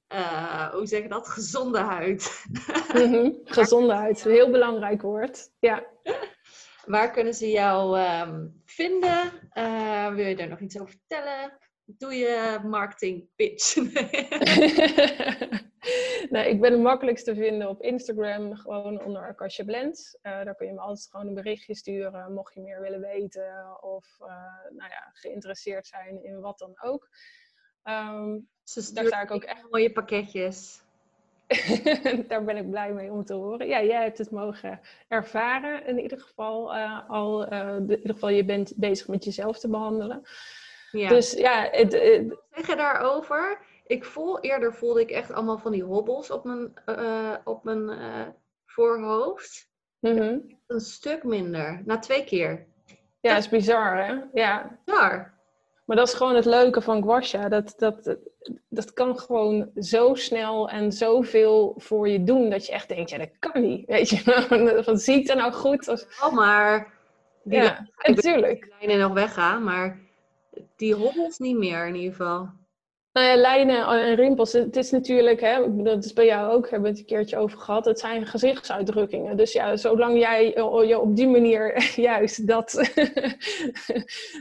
[0.06, 2.44] eh, hoe zeg je dat, gezonde huid.
[2.92, 3.30] Mhm.
[3.58, 5.50] Gezondheid, een heel belangrijk woord.
[5.58, 5.86] Ja.
[6.86, 9.32] Waar kunnen ze jou ehm, vinden?
[9.50, 11.58] Eh, wil je daar nog iets over vertellen?
[11.84, 13.74] Doe je marketing pitch?
[16.30, 20.18] nee, ik ben het makkelijkst te vinden op Instagram, gewoon onder Akasha Blend.
[20.22, 23.82] Eh, daar kun je me altijd gewoon een berichtje sturen, mocht je meer willen weten
[23.82, 24.26] of eh,
[24.70, 27.08] nou ja, geïnteresseerd zijn in wat dan ook.
[27.82, 29.70] Ehm, Ze Daar sta ik ook echt.
[29.70, 30.82] mooie pakketjes.
[32.28, 33.66] daar ben ik blij mee om te horen.
[33.66, 37.46] Ja, jij hebt het mogen ervaren in ieder geval eh, al.
[37.46, 40.22] eh, in ieder geval, je bent bezig met jezelf te behandelen.
[40.92, 41.08] Ja.
[41.08, 43.58] Dus ja, het, het- zeg je daarover?
[43.86, 47.90] Ik voel, eerder voelde ik echt allemaal van die hobbels op mijn, eh, op mijn
[48.66, 49.70] voorhoofd.
[50.00, 50.38] mhm.
[50.66, 52.66] Een stuk minder, na twee keer.
[53.20, 54.14] ja, is bizar hè?
[54.32, 55.31] Ja, Daar.
[55.84, 57.48] Maar dat is gewoon het leuke van guasha.
[57.48, 58.16] Dat, dat,
[58.68, 62.50] dat kan gewoon zo snel en zoveel voor je doen.
[62.50, 63.86] Dat je echt denkt, ja, dat kan niet.
[63.86, 65.88] Weet je, van zie ik er nou goed?
[65.88, 66.92] Of, Oh, maar
[67.42, 68.72] die ja, natuurlijk.
[68.78, 70.00] lijnen nog weggaan, maar
[70.76, 72.48] die hobbels niet meer in ieder geval.
[73.12, 76.82] Nou ja, lijnen en rimpels, het is natuurlijk, hè, dat is bij jou ook, hebben
[76.82, 79.36] we het een keertje over gehad, het zijn gezichtsuitdrukkingen.
[79.36, 82.72] Dus ja, zolang jij eh, je op die manier juist dat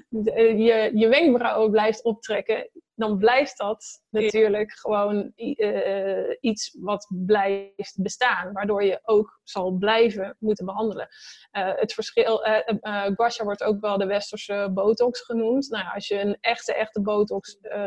[0.09, 2.69] je, je wenkbrauwen blijft optrekken,
[3.01, 10.35] dan blijft dat natuurlijk gewoon eh, iets wat blijft bestaan, waardoor je ook zal blijven
[10.39, 11.07] moeten behandelen.
[11.51, 15.69] Eh, het verschil, eh eh, eh, guasha wordt ook wel de westerse botox genoemd.
[15.69, 17.85] Nou als je een echte, echte botox eh,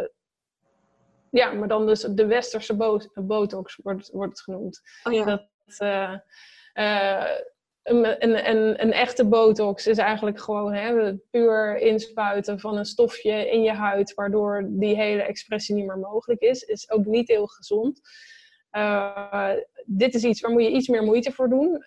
[1.35, 4.81] ja, maar dan dus de westerse bo- botox wordt, wordt het genoemd.
[5.05, 5.25] Oh ja.
[5.25, 6.15] Dat, eh,
[6.73, 7.31] eh,
[7.83, 12.85] een, een, een, een echte botox is eigenlijk gewoon hè, het puur inspuiten van een
[12.85, 16.63] stofje in je huid, waardoor die hele expressie niet meer mogelijk is.
[16.63, 18.01] Is ook niet heel gezond.
[18.71, 19.53] Eh,
[19.85, 21.85] dit is iets waar moet je iets meer moeite voor doen.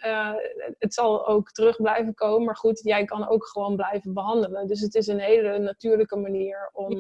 [0.78, 4.68] Het zal ook terug blijven komen, maar goed, jij kan ook gewoon blijven behandelen.
[4.68, 6.92] Dus het is een hele natuurlijke manier om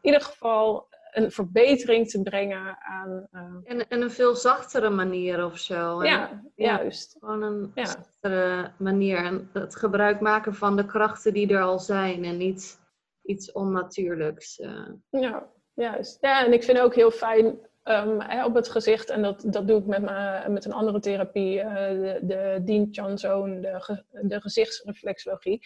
[0.00, 3.26] in ieder geval een verbetering te brengen aan.
[3.30, 6.00] eh, En, en een veel zachtere manier of zo.
[6.00, 7.16] En ja, juist.
[7.20, 7.84] Gewoon een Ja.
[7.84, 9.16] zachtere manier.
[9.24, 12.78] En het gebruik maken van de krachten die er al zijn en niet
[13.22, 14.58] iets onnatuurlijks.
[14.60, 14.86] eh.
[15.10, 16.18] Ja, juist.
[16.20, 19.10] Ja, en ik vind ook heel fijn um, op het gezicht.
[19.10, 20.00] En dat, dat doe ik met,
[20.48, 25.60] met een andere therapie, uh, de, de Dean Chanzone, de, de gezichtsreflexologie.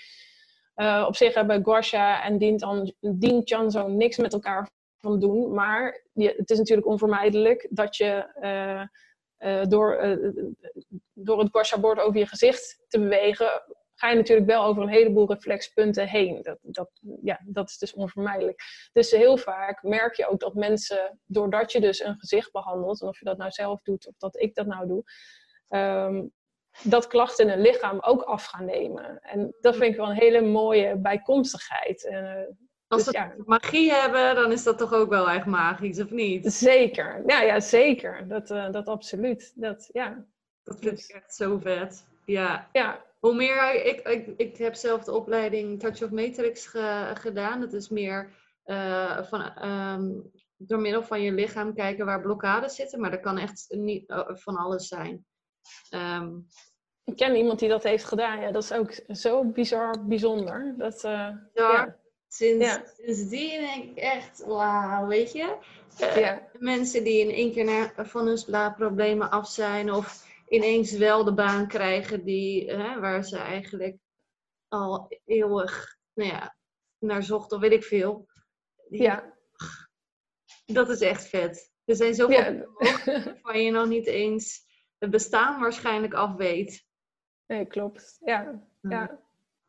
[0.76, 4.70] Uh, op zich hebben Guasha en Dean, Dean Chanzone niks met elkaar
[5.12, 5.54] doen.
[5.54, 10.18] Maar je, het is natuurlijk onvermijdelijk dat je uh, door,
[11.12, 13.62] door het Guasha-bord over je gezicht te bewegen,
[13.94, 16.42] ga je natuurlijk wel over een heleboel reflexpunten heen.
[16.42, 16.90] Dat, dat,
[17.22, 18.62] ja, dat is dus onvermijdelijk.
[18.92, 23.08] Dus heel vaak merk je ook dat mensen, doordat je dus een gezicht behandelt, en
[23.08, 25.04] of je dat nou zelf doet of dat ik dat nou doe,
[25.68, 26.32] um,
[26.82, 29.20] dat klachten in hun lichaam ook af gaan nemen.
[29.20, 32.02] En dat vind ik wel een hele mooie bijkomstigheid.
[32.94, 36.52] Als dus, we magie hebben, dan is dat toch ook wel echt magisch, of niet?
[36.52, 38.28] Zeker, ja, ja zeker.
[38.28, 39.52] Dat, uh, dat absoluut.
[39.54, 40.24] Dat, ja.
[40.62, 41.06] dat vind dus...
[41.08, 42.06] ik echt zo vet.
[42.24, 42.68] Ja.
[42.72, 46.66] ja, hoe meer ik, ik, ik heb zelf de opleiding Touch of Matrix
[47.14, 47.60] gedaan.
[47.60, 48.30] Dat is meer
[48.66, 53.00] uh, van, um, door middel van je lichaam kijken waar blokkades zitten.
[53.00, 55.26] Maar dat kan echt niet uh, van alles zijn.
[55.90, 56.46] Um,
[57.04, 58.40] ik ken iemand die dat heeft gedaan.
[58.40, 60.74] Ja, dat is ook zo bizar bijzonder.
[60.78, 61.96] Dat, uh, ja, ja.
[62.34, 62.84] Sinds, ja.
[62.96, 65.56] Sindsdien denk ik echt, wauw, weet je.
[65.98, 66.48] ja.
[66.58, 69.92] Mensen die in één keer naar, van hun slaapproblemen af zijn.
[69.92, 73.98] Of ineens wel de baan krijgen die, hè, waar ze eigenlijk
[74.68, 76.56] al eeuwig nou ja,
[76.98, 78.26] naar zochten, of weet ik veel.
[78.88, 79.32] ja.
[80.66, 81.72] Dat is echt vet.
[81.84, 82.66] Er zijn zoveel ja.
[83.42, 84.66] waarvan je nog niet eens
[84.98, 86.86] het bestaan waarschijnlijk af weet.
[87.46, 88.16] Nee, klopt.
[88.20, 89.20] Ja, ja.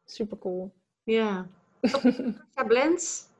[0.06, 0.74] super cool.
[1.04, 1.50] Ja.
[2.68, 3.34] Blends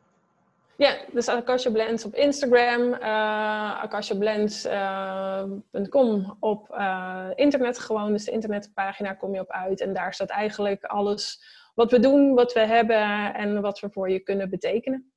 [0.78, 8.12] ja, dus Akasha Blends op Instagram, uh, akashablends.com op uh, internet gewoon.
[8.12, 9.82] Dus de internetpagina kom je op uit.
[9.82, 11.44] En daar staat eigenlijk alles
[11.76, 15.12] wat we doen, wat we hebben en wat we voor je kunnen betekenen.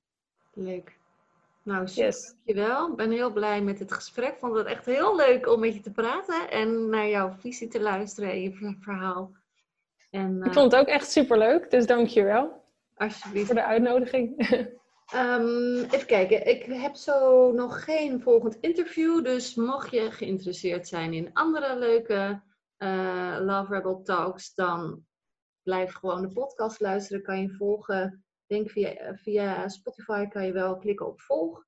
[0.53, 0.97] Leuk.
[1.62, 2.35] Nou, super, yes.
[2.45, 2.91] dankjewel.
[2.91, 4.39] Ik ben heel blij met het gesprek.
[4.39, 7.81] Vond het echt heel leuk om met je te praten en naar jouw visie te
[7.81, 9.33] luisteren en je verhaal.
[10.11, 12.66] En, uh, Ik vond het ook echt super leuk, dus dankjewel.
[12.99, 13.46] Alsjeblieft.
[13.46, 14.51] Voor de uitnodiging.
[15.14, 19.24] Um, even kijken, ik heb zo nog geen volgend interview.
[19.24, 22.42] Dus mocht je geïnteresseerd zijn in andere leuke
[22.78, 25.07] uh, Love Rebel Talks, dan
[25.62, 27.22] blijf gewoon de podcast luisteren.
[27.22, 28.24] Kan je volgen.
[28.46, 31.64] Denk via, via Spotify kan je wel klikken op volg.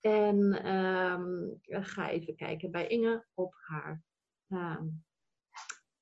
[0.00, 4.02] En um, ga even kijken bij Inge op haar
[4.48, 5.04] um,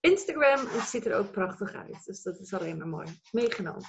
[0.00, 0.66] Instagram.
[0.66, 2.04] Het ziet er ook prachtig uit.
[2.04, 3.88] Dus dat is alleen maar mooi meegenomen.